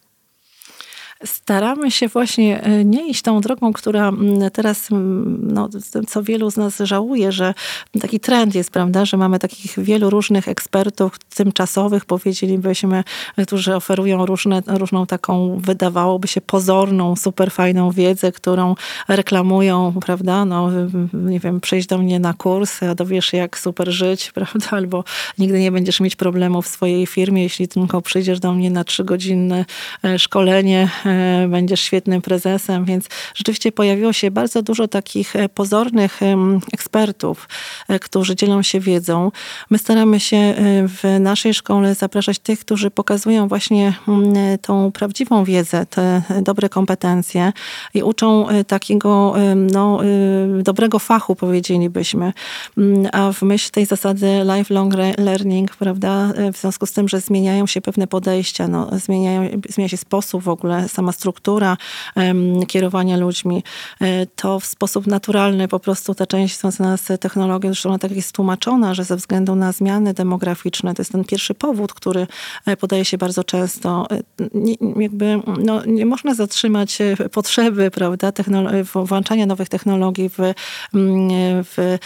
staramy 1.25 1.91
się 1.91 2.08
właśnie 2.08 2.62
e, 2.62 2.86
nie 2.86 3.08
iść 3.08 3.21
tą 3.21 3.41
drogą, 3.41 3.73
która 3.73 4.08
mm, 4.08 4.51
teraz, 4.51 4.91
mm, 4.91 5.39
no, 5.53 5.69
co 6.08 6.23
wielu 6.23 6.51
z 6.51 6.58
nas 6.58 6.77
żałuje, 6.77 7.32
że 7.32 7.53
taki 8.01 8.19
trend 8.19 8.55
jest, 8.55 8.71
prawda, 8.71 9.05
że 9.05 9.17
mamy 9.17 9.39
takich 9.39 9.79
wielu 9.79 10.10
różnych 10.10 10.47
ekspertów 10.47 11.19
tymczasowych, 11.36 12.05
powiedzielibyśmy, 12.05 13.03
którzy 13.45 13.75
oferują 13.75 14.25
różne, 14.25 14.62
różną 14.67 15.05
taką, 15.05 15.58
wydawałoby 15.58 16.27
się 16.27 16.41
pozorną, 16.41 17.15
super 17.15 17.51
fajną 17.51 17.91
wiedzę, 17.91 18.32
którą 18.32 18.75
reklamują, 19.08 19.93
prawda, 20.05 20.45
no, 20.45 20.69
nie 21.13 21.39
wiem, 21.39 21.62
przyjść 21.62 21.88
do 21.88 21.97
mnie 21.97 22.19
na 22.19 22.34
kurs, 22.34 22.84
a 22.84 22.95
dowiesz 22.95 23.34
jak 23.34 23.60
super 23.60 23.91
żyć, 23.91 24.32
prawda, 24.36 24.67
albo 24.71 25.03
nigdy 25.38 25.60
nie 25.60 25.71
będziesz 25.71 25.99
mieć 25.99 26.15
problemu 26.15 26.62
w 26.62 26.67
swojej 26.67 27.08
firmie, 27.08 27.43
jeśli 27.43 27.67
tylko 27.67 28.01
przyjdziesz 28.01 28.39
do 28.39 28.53
mnie 28.53 28.71
na 28.71 28.84
trzygodzinne 28.84 29.65
e, 30.03 30.19
szkolenie 30.19 30.89
E, 31.08 31.08
będziesz 31.49 31.81
świetnym 31.81 32.21
prezesem, 32.21 32.85
więc 32.85 33.07
rzeczywiście 33.35 33.71
pojawiło 33.71 34.13
się 34.13 34.31
bardzo 34.31 34.61
dużo 34.61 34.87
takich 34.87 35.35
e, 35.35 35.49
pozornych 35.49 36.19
ekspertów, 36.73 37.49
e, 37.87 37.99
którzy 37.99 38.35
dzielą 38.35 38.63
się 38.63 38.79
wiedzą. 38.79 39.31
My 39.69 39.77
staramy 39.77 40.19
się 40.19 40.55
w 40.87 41.17
naszej 41.19 41.53
szkole 41.53 41.95
zapraszać 41.95 42.39
tych, 42.39 42.59
którzy 42.59 42.91
pokazują 42.91 43.47
właśnie 43.47 43.93
mm, 44.07 44.57
tą 44.57 44.91
prawdziwą 44.91 45.43
wiedzę, 45.43 45.85
te 45.85 46.21
dobre 46.41 46.69
kompetencje 46.69 47.53
i 47.93 48.03
uczą 48.03 48.47
takiego 48.67 49.33
no, 49.55 49.99
dobrego 50.63 50.99
fachu, 50.99 51.35
powiedzielibyśmy. 51.35 52.33
Mm, 52.77 53.07
a 53.11 53.31
w 53.31 53.41
myśl 53.41 53.71
tej 53.71 53.85
zasady 53.85 54.41
lifelong 54.57 54.93
learning, 55.17 55.75
prawda, 55.75 56.33
w 56.53 56.57
związku 56.57 56.85
z 56.85 56.91
tym, 56.91 57.07
że 57.09 57.21
zmieniają 57.21 57.67
się 57.67 57.81
pewne 57.81 58.07
podejścia, 58.07 58.67
no, 58.67 58.89
zmieniają, 58.91 59.49
zmienia 59.69 59.87
się 59.89 59.97
sposób 59.97 60.43
w 60.43 60.49
ogóle 60.49 60.87
sama 60.99 61.12
struktura 61.12 61.77
kierowania 62.67 63.17
ludźmi, 63.17 63.63
e, 64.01 64.25
to 64.25 64.59
w 64.59 64.65
sposób 64.65 65.07
naturalny 65.07 65.67
po 65.67 65.79
prostu 65.79 66.15
ta 66.15 66.25
część 66.25 66.59
związana 66.59 66.97
z 66.97 67.21
technologią, 67.21 67.69
zresztą 67.69 67.89
ona 67.89 67.99
tak 67.99 68.12
jest 68.12 68.31
tłumaczona, 68.31 68.93
że 68.93 69.03
ze 69.03 69.15
względu 69.15 69.55
na 69.55 69.71
zmiany 69.71 70.13
demograficzne, 70.13 70.93
to 70.93 71.01
jest 71.01 71.12
ten 71.12 71.23
pierwszy 71.23 71.53
powód, 71.53 71.93
który 71.93 72.27
e, 72.65 72.77
podaje 72.77 73.05
się 73.05 73.17
bardzo 73.17 73.43
często, 73.43 74.07
e, 74.12 74.19
nie, 74.53 74.75
jakby 74.95 75.41
no, 75.65 75.85
nie 75.85 76.05
można 76.05 76.33
zatrzymać 76.33 76.97
potrzeby, 77.31 77.91
prawda, 77.91 78.31
włączania 78.93 79.45
nowych 79.45 79.69
technologii 79.69 80.29
w, 80.29 80.38
w 81.65 81.97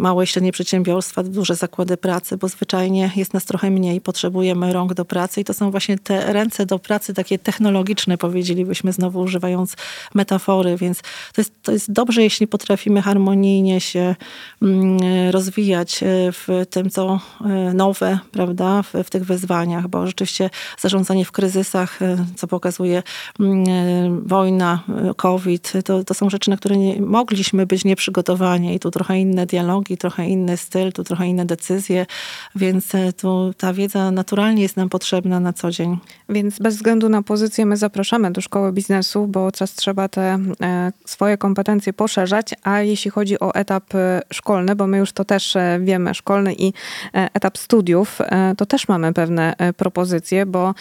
małe 0.00 0.24
i 0.24 0.26
średnie 0.26 0.52
przedsiębiorstwa, 0.52 1.22
duże 1.22 1.54
zakłady 1.54 1.96
pracy, 1.96 2.36
bo 2.36 2.48
zwyczajnie 2.48 3.10
jest 3.16 3.34
nas 3.34 3.44
trochę 3.44 3.70
mniej, 3.70 4.00
potrzebujemy 4.00 4.72
rąk 4.72 4.94
do 4.94 5.04
pracy 5.04 5.40
i 5.40 5.44
to 5.44 5.54
są 5.54 5.70
właśnie 5.70 5.98
te 5.98 6.32
ręce 6.32 6.66
do 6.66 6.78
pracy 6.78 7.14
takie 7.14 7.38
technologiczne, 7.38 7.95
powiedzielibyśmy 8.18 8.92
znowu 8.92 9.20
używając 9.20 9.76
metafory, 10.14 10.76
więc 10.76 11.00
to 11.32 11.40
jest, 11.40 11.52
to 11.62 11.72
jest 11.72 11.92
dobrze, 11.92 12.22
jeśli 12.22 12.46
potrafimy 12.46 13.02
harmonijnie 13.02 13.80
się 13.80 14.16
mm, 14.62 14.98
rozwijać 15.30 16.02
e, 16.02 16.06
w 16.32 16.48
tym, 16.70 16.90
co 16.90 17.20
e, 17.40 17.48
nowe, 17.74 18.18
prawda, 18.32 18.82
w, 18.82 18.92
w 19.04 19.10
tych 19.10 19.24
wyzwaniach, 19.24 19.88
bo 19.88 20.06
rzeczywiście 20.06 20.50
zarządzanie 20.78 21.24
w 21.24 21.32
kryzysach, 21.32 22.02
e, 22.02 22.26
co 22.36 22.46
pokazuje 22.46 23.02
mm, 23.40 24.26
wojna, 24.26 24.82
COVID, 25.16 25.72
to, 25.84 26.04
to 26.04 26.14
są 26.14 26.30
rzeczy, 26.30 26.50
na 26.50 26.56
które 26.56 26.76
nie, 26.76 27.00
mogliśmy 27.00 27.66
być 27.66 27.84
nieprzygotowani 27.84 28.74
i 28.74 28.80
tu 28.80 28.90
trochę 28.90 29.18
inne 29.18 29.46
dialogi, 29.46 29.96
trochę 29.96 30.26
inny 30.26 30.56
styl, 30.56 30.92
tu 30.92 31.04
trochę 31.04 31.26
inne 31.26 31.44
decyzje, 31.44 32.06
więc 32.54 32.92
tu 33.16 33.54
ta 33.56 33.72
wiedza 33.72 34.10
naturalnie 34.10 34.62
jest 34.62 34.76
nam 34.76 34.88
potrzebna 34.88 35.40
na 35.40 35.52
co 35.52 35.70
dzień. 35.70 35.98
Więc 36.28 36.58
bez 36.58 36.76
względu 36.76 37.08
na 37.08 37.22
pozycję 37.22 37.66
my 37.66 37.76
zapraszamy 37.86 38.30
do 38.30 38.40
szkoły 38.40 38.72
biznesu, 38.72 39.26
bo 39.26 39.52
czas 39.52 39.74
trzeba 39.74 40.08
te 40.08 40.38
e, 40.62 40.92
swoje 41.04 41.38
kompetencje 41.38 41.92
poszerzać, 41.92 42.54
a 42.62 42.80
jeśli 42.80 43.10
chodzi 43.10 43.40
o 43.40 43.54
etap 43.54 43.94
e, 43.94 44.22
szkolny, 44.32 44.76
bo 44.76 44.86
my 44.86 44.98
już 44.98 45.12
to 45.12 45.24
też 45.24 45.56
e, 45.56 45.78
wiemy, 45.80 46.14
szkolny 46.14 46.54
i 46.58 46.72
etap 47.12 47.58
studiów, 47.58 48.18
to 48.56 48.66
też 48.66 48.88
mamy 48.88 49.12
pewne 49.12 49.54
propozycje, 49.76 50.46
bo 50.46 50.74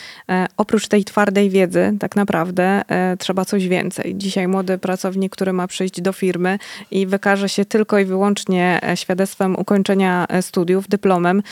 oprócz 0.58 0.88
tej 0.88 1.06
twardej 1.06 1.50
wiedzy 1.50 1.94
tak 2.00 2.16
naprawdę 2.16 2.82
trzeba 3.20 3.46
coś 3.46 3.68
więcej. 3.68 4.16
Dzisiaj 4.18 4.48
młody 4.48 4.78
pracownik, 4.78 5.34
który 5.34 5.54
ma 5.54 5.68
przyjść 5.68 6.02
do 6.02 6.14
firmy 6.14 6.60
i 6.92 7.08
wykaże 7.08 7.50
się 7.50 7.66
tylko 7.66 8.00
i 8.00 8.06
wyłącznie 8.06 8.82
świadectwem 8.96 9.56
ukończenia 9.56 10.28
studiów, 10.42 10.88
dyplomem, 10.88 11.44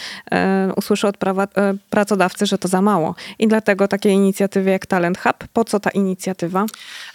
usłyszy 0.76 1.08
od 1.08 1.18
pracodawcy, 1.90 2.46
że 2.46 2.58
to 2.58 2.68
za 2.68 2.82
mało. 2.82 3.16
I 3.40 3.48
dlatego 3.48 3.88
takie 3.88 4.10
inicjatywy 4.10 4.72
jak 4.72 4.86
Talent 4.86 5.18
Hub 5.18 5.43
po 5.54 5.66
co 5.66 5.80
ta 5.80 5.90
inicjatywa? 5.90 6.66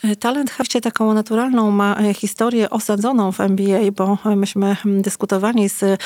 E, 0.05 0.17
Talent 0.17 0.51
Hub 0.51 0.69
taką 0.83 1.15
naturalną 1.15 1.71
ma 1.71 1.97
e, 1.97 2.15
historię 2.15 2.71
osadzoną 2.71 3.33
w 3.33 3.41
MBA, 3.41 3.93
bo 3.97 4.19
e, 4.27 4.37
myśmy 4.37 4.77
mm, 4.87 5.03
dyskutowali 5.03 5.69
z 5.69 6.01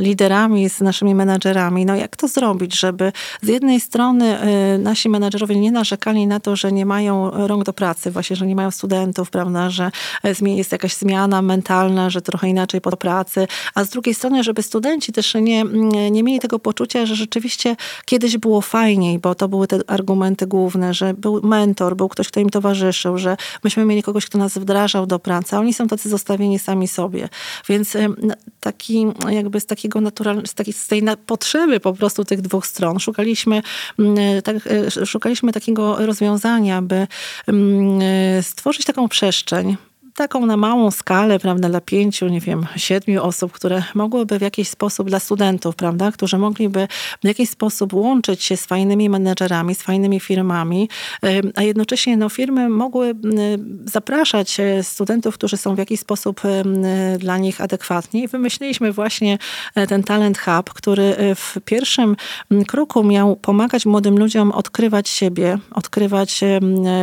liderami, 0.00 0.68
z 0.68 0.80
naszymi 0.80 1.14
menadżerami, 1.14 1.86
no 1.86 1.96
jak 1.96 2.16
to 2.16 2.28
zrobić, 2.28 2.80
żeby 2.80 3.12
z 3.42 3.48
jednej 3.48 3.80
strony 3.80 4.38
nasi 4.78 5.08
menadżerowie 5.08 5.56
nie 5.56 5.72
narzekali 5.72 6.26
na 6.26 6.40
to, 6.40 6.56
że 6.56 6.72
nie 6.72 6.86
mają 6.86 7.30
rąk 7.46 7.64
do 7.64 7.72
pracy, 7.72 8.10
właśnie, 8.10 8.36
że 8.36 8.46
nie 8.46 8.56
mają 8.56 8.70
studentów, 8.70 9.30
prawda, 9.30 9.70
że 9.70 9.90
jest 10.40 10.72
jakaś 10.72 10.94
zmiana 10.94 11.42
mentalna, 11.42 12.10
że 12.10 12.22
trochę 12.22 12.48
inaczej 12.48 12.80
po 12.80 12.96
pracy, 12.96 13.46
a 13.74 13.84
z 13.84 13.88
drugiej 13.88 14.14
strony, 14.14 14.44
żeby 14.44 14.62
studenci 14.62 15.12
też 15.12 15.34
nie, 15.34 15.60
mm, 15.60 16.12
nie 16.12 16.22
mieli 16.22 16.40
tego 16.40 16.58
poczucia, 16.58 17.06
że 17.06 17.14
rzeczywiście 17.16 17.76
kiedyś 18.04 18.38
było 18.38 18.60
fajniej, 18.60 19.18
bo 19.18 19.34
to 19.34 19.48
były 19.48 19.66
te 19.66 19.78
argumenty 19.86 20.46
główne, 20.46 20.94
że 20.94 21.14
był 21.14 21.40
mentor, 21.54 21.96
był 21.96 22.08
ktoś, 22.08 22.28
kto 22.28 22.40
im 22.40 22.50
towarzyszył, 22.50 23.18
że 23.18 23.36
myśmy 23.64 23.84
mieli 23.84 24.02
kogoś, 24.02 24.26
kto 24.26 24.38
nas 24.38 24.58
wdrażał 24.58 25.06
do 25.06 25.18
pracy, 25.18 25.56
a 25.56 25.58
oni 25.58 25.74
są 25.74 25.88
tacy 25.88 26.08
zostawieni 26.08 26.58
sami 26.58 26.88
sobie. 26.88 27.28
Więc 27.68 27.96
taki 28.60 29.06
jakby 29.30 29.60
z 29.60 29.66
takiego 29.66 30.00
naturalnego, 30.00 30.48
z, 30.48 30.54
takiej, 30.54 30.74
z 30.74 30.88
tej 30.88 31.02
potrzeby 31.26 31.80
po 31.80 31.92
prostu 31.92 32.24
tych 32.24 32.40
dwóch 32.40 32.66
stron 32.66 32.98
szukaliśmy, 32.98 33.62
tak, 34.44 34.56
e, 34.66 35.06
szukaliśmy 35.06 35.52
takiego 35.52 36.06
rozwiązania, 36.06 36.82
by 36.82 37.06
stworzyć 38.42 38.84
taką 38.84 39.08
przestrzeń, 39.08 39.76
taką 40.14 40.46
na 40.46 40.56
małą 40.56 40.90
skalę, 40.90 41.38
prawda, 41.38 41.68
dla 41.68 41.80
pięciu, 41.80 42.28
nie 42.28 42.40
wiem, 42.40 42.66
siedmiu 42.76 43.22
osób, 43.22 43.52
które 43.52 43.82
mogłyby 43.94 44.38
w 44.38 44.42
jakiś 44.42 44.68
sposób, 44.68 45.08
dla 45.08 45.20
studentów, 45.20 45.76
prawda, 45.76 46.12
którzy 46.12 46.38
mogliby 46.38 46.88
w 47.22 47.26
jakiś 47.26 47.50
sposób 47.50 47.92
łączyć 47.94 48.42
się 48.42 48.56
z 48.56 48.66
fajnymi 48.66 49.10
menedżerami, 49.10 49.74
z 49.74 49.82
fajnymi 49.82 50.20
firmami, 50.20 50.88
a 51.54 51.62
jednocześnie 51.62 52.16
no, 52.16 52.28
firmy 52.28 52.68
mogły 52.68 53.14
zapraszać 53.84 54.60
e, 54.60 54.82
studentów, 54.82 55.34
którzy 55.34 55.56
są 55.56 55.74
w 55.74 55.78
jakiś 55.78 56.00
sposób 56.00 56.40
dla 57.18 57.38
nich 57.38 57.60
adekwatni. 57.60 58.22
I 58.22 58.28
wymyśliliśmy 58.28 58.92
właśnie 58.92 59.38
e, 59.74 59.86
ten 59.86 60.02
Talent 60.02 60.38
Hub, 60.38 60.72
który 60.72 61.02
e, 61.02 61.34
w 61.34 61.56
pierwszym 61.64 62.16
kroku 62.66 63.04
miał 63.04 63.36
pomagać 63.36 63.86
młodym 63.86 64.18
ludziom 64.18 64.52
odkrywać 64.52 65.08
siebie, 65.08 65.58
odkrywać 65.70 66.40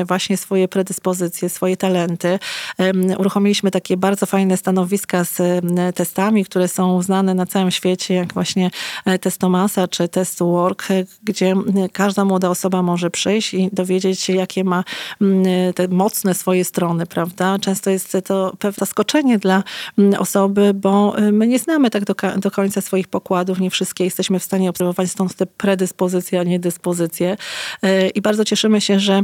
właśnie 0.07 0.37
swoje 0.37 0.67
predyspozycje, 0.67 1.49
swoje 1.49 1.77
talenty, 1.77 2.39
uruchomiliśmy 3.17 3.71
takie 3.71 3.97
bardzo 3.97 4.25
fajne 4.25 4.57
stanowiska 4.57 5.23
z 5.23 5.41
testami, 5.95 6.45
które 6.45 6.67
są 6.67 7.01
znane 7.01 7.33
na 7.33 7.45
całym 7.45 7.71
świecie, 7.71 8.13
jak 8.13 8.33
właśnie 8.33 8.71
e, 9.05 9.19
test 9.19 9.37
Tomasa 9.37 9.87
czy 9.87 10.07
test 10.07 10.39
Work, 10.39 10.91
e, 10.91 11.03
gdzie 11.23 11.53
każda 11.93 12.25
młoda 12.25 12.49
osoba 12.49 12.81
może 12.81 13.09
przyjść 13.09 13.53
i 13.53 13.69
dowiedzieć 13.73 14.19
się, 14.19 14.33
jakie 14.33 14.63
ma 14.63 14.83
te 15.75 15.87
mocne 15.87 16.33
swoje 16.33 16.65
strony, 16.65 17.05
prawda? 17.05 17.59
Często 17.59 17.89
jest 17.89 18.17
to 18.25 18.53
pewne 18.59 18.75
zaskoczenie 18.79 19.39
dla 19.39 19.63
osoby, 20.19 20.73
bo 20.73 21.17
e, 21.17 21.31
my 21.31 21.47
nie 21.47 21.59
znamy 21.59 21.89
tak 21.89 22.05
do, 22.05 22.15
do 22.37 22.51
końca 22.51 22.81
swoich 22.81 23.07
pokładów, 23.07 23.59
nie 23.59 23.69
wszystkie 23.69 24.03
jesteśmy 24.03 24.39
w 24.39 24.43
stanie 24.43 24.69
obserwować, 24.69 25.11
stąd 25.11 25.35
te 25.35 25.45
predyspozycje, 25.45 26.39
a 26.39 26.43
nie 26.43 26.59
dyspozycje. 26.59 27.37
I 28.15 28.21
bardzo 28.21 28.45
cieszymy 28.45 28.81
się, 28.81 28.99
że 28.99 29.23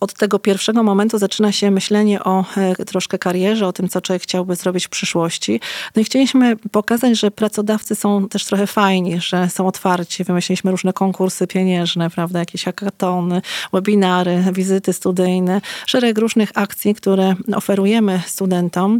od 0.00 0.14
tego 0.14 0.38
pierwszego 0.38 0.82
momentu 0.82 1.18
zaczyna 1.18 1.52
się 1.52 1.70
myślenie 1.70 2.24
o 2.24 2.44
troszkę 2.86 2.99
karierze, 3.08 3.66
o 3.66 3.72
tym, 3.72 3.88
co 3.88 4.00
człowiek 4.00 4.22
chciałby 4.22 4.56
zrobić 4.56 4.86
w 4.86 4.88
przyszłości. 4.88 5.60
No 5.96 6.02
i 6.02 6.04
chcieliśmy 6.04 6.56
pokazać, 6.56 7.18
że 7.18 7.30
pracodawcy 7.30 7.94
są 7.94 8.28
też 8.28 8.44
trochę 8.44 8.66
fajni, 8.66 9.20
że 9.20 9.48
są 9.48 9.66
otwarci. 9.66 10.24
Wymyśliliśmy 10.24 10.70
różne 10.70 10.92
konkursy 10.92 11.46
pieniężne, 11.46 12.10
prawda, 12.10 12.38
jakieś 12.38 12.64
hackatony, 12.64 13.42
webinary, 13.72 14.44
wizyty 14.52 14.92
studyjne, 14.92 15.60
szereg 15.86 16.18
różnych 16.18 16.50
akcji, 16.54 16.94
które 16.94 17.34
oferujemy 17.54 18.22
studentom, 18.26 18.98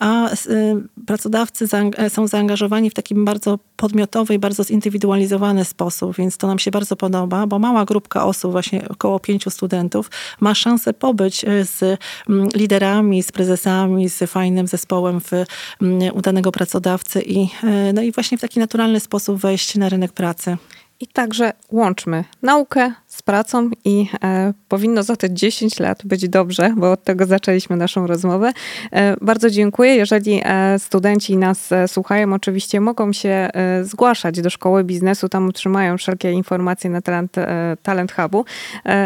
a 0.00 0.30
pracodawcy 1.06 1.68
są 2.08 2.26
zaangażowani 2.26 2.90
w 2.90 2.94
takim 2.94 3.24
bardzo 3.24 3.58
podmiotowy 3.76 4.34
i 4.34 4.38
bardzo 4.38 4.64
zindywidualizowany 4.64 5.64
sposób, 5.64 6.16
więc 6.16 6.36
to 6.36 6.46
nam 6.46 6.58
się 6.58 6.70
bardzo 6.70 6.96
podoba, 6.96 7.46
bo 7.46 7.58
mała 7.58 7.84
grupka 7.84 8.24
osób, 8.24 8.52
właśnie 8.52 8.88
około 8.88 9.20
pięciu 9.20 9.50
studentów, 9.50 10.10
ma 10.40 10.54
szansę 10.54 10.94
pobyć 10.94 11.44
e, 11.44 11.64
z 11.64 11.98
mm, 12.28 12.48
z 13.22 13.32
prezesami, 13.32 14.08
z 14.08 14.30
fajnym 14.30 14.66
zespołem 14.66 15.20
w 15.20 15.32
mm, 15.32 16.16
udanego 16.16 16.52
pracodawcy 16.52 17.22
i, 17.22 17.48
e, 17.64 17.92
no 17.92 18.02
i 18.02 18.12
właśnie 18.12 18.38
w 18.38 18.40
taki 18.40 18.60
naturalny 18.60 19.00
sposób 19.00 19.40
wejść 19.40 19.74
na 19.74 19.88
rynek 19.88 20.12
pracy. 20.12 20.56
I 21.00 21.06
także 21.06 21.52
łączmy 21.70 22.24
naukę 22.42 22.92
z 23.06 23.22
pracą 23.22 23.70
i 23.84 24.06
e, 24.24 24.52
powinno 24.68 25.02
za 25.02 25.16
te 25.16 25.34
10 25.34 25.80
lat 25.80 26.02
być 26.04 26.28
dobrze, 26.28 26.74
bo 26.76 26.92
od 26.92 27.04
tego 27.04 27.26
zaczęliśmy 27.26 27.76
naszą 27.76 28.06
rozmowę. 28.06 28.52
E, 28.92 29.16
bardzo 29.20 29.50
dziękuję. 29.50 29.94
Jeżeli 29.96 30.40
e, 30.44 30.78
studenci 30.78 31.36
nas 31.36 31.72
e, 31.72 31.88
słuchają, 31.88 32.32
oczywiście 32.32 32.80
mogą 32.80 33.12
się 33.12 33.28
e, 33.28 33.84
zgłaszać 33.84 34.40
do 34.40 34.50
Szkoły 34.50 34.84
Biznesu, 34.84 35.28
tam 35.28 35.48
otrzymają 35.48 35.98
wszelkie 35.98 36.32
informacje 36.32 36.90
na 36.90 37.00
Talent, 37.02 37.38
e, 37.38 37.76
Talent 37.82 38.12
Hubu. 38.12 38.44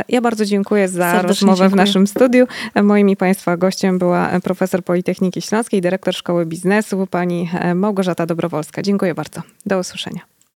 ja 0.09 0.21
bardzo 0.21 0.45
dziękuję 0.45 0.89
za 0.89 1.13
Serdecznie 1.13 1.29
rozmowę 1.29 1.57
dziękuję. 1.57 1.69
w 1.71 1.87
naszym 1.87 2.07
studiu. 2.07 2.47
moim 2.83 3.09
i 3.11 3.17
Państwa 3.17 3.57
gościem 3.57 3.99
była 3.99 4.31
profesor 4.43 4.85
Politechniki 4.85 5.43
Śląskiej, 5.43 5.81
dyrektor 5.81 6.15
Szkoły 6.15 6.47
Biznesu, 6.47 7.07
pani 7.11 7.51
Małgorzata 7.75 8.27
Dobrowolska. 8.27 8.83
Dziękuję 8.83 9.15
bardzo. 9.15 9.43
Do 9.67 9.79
usłyszenia. 9.79 10.40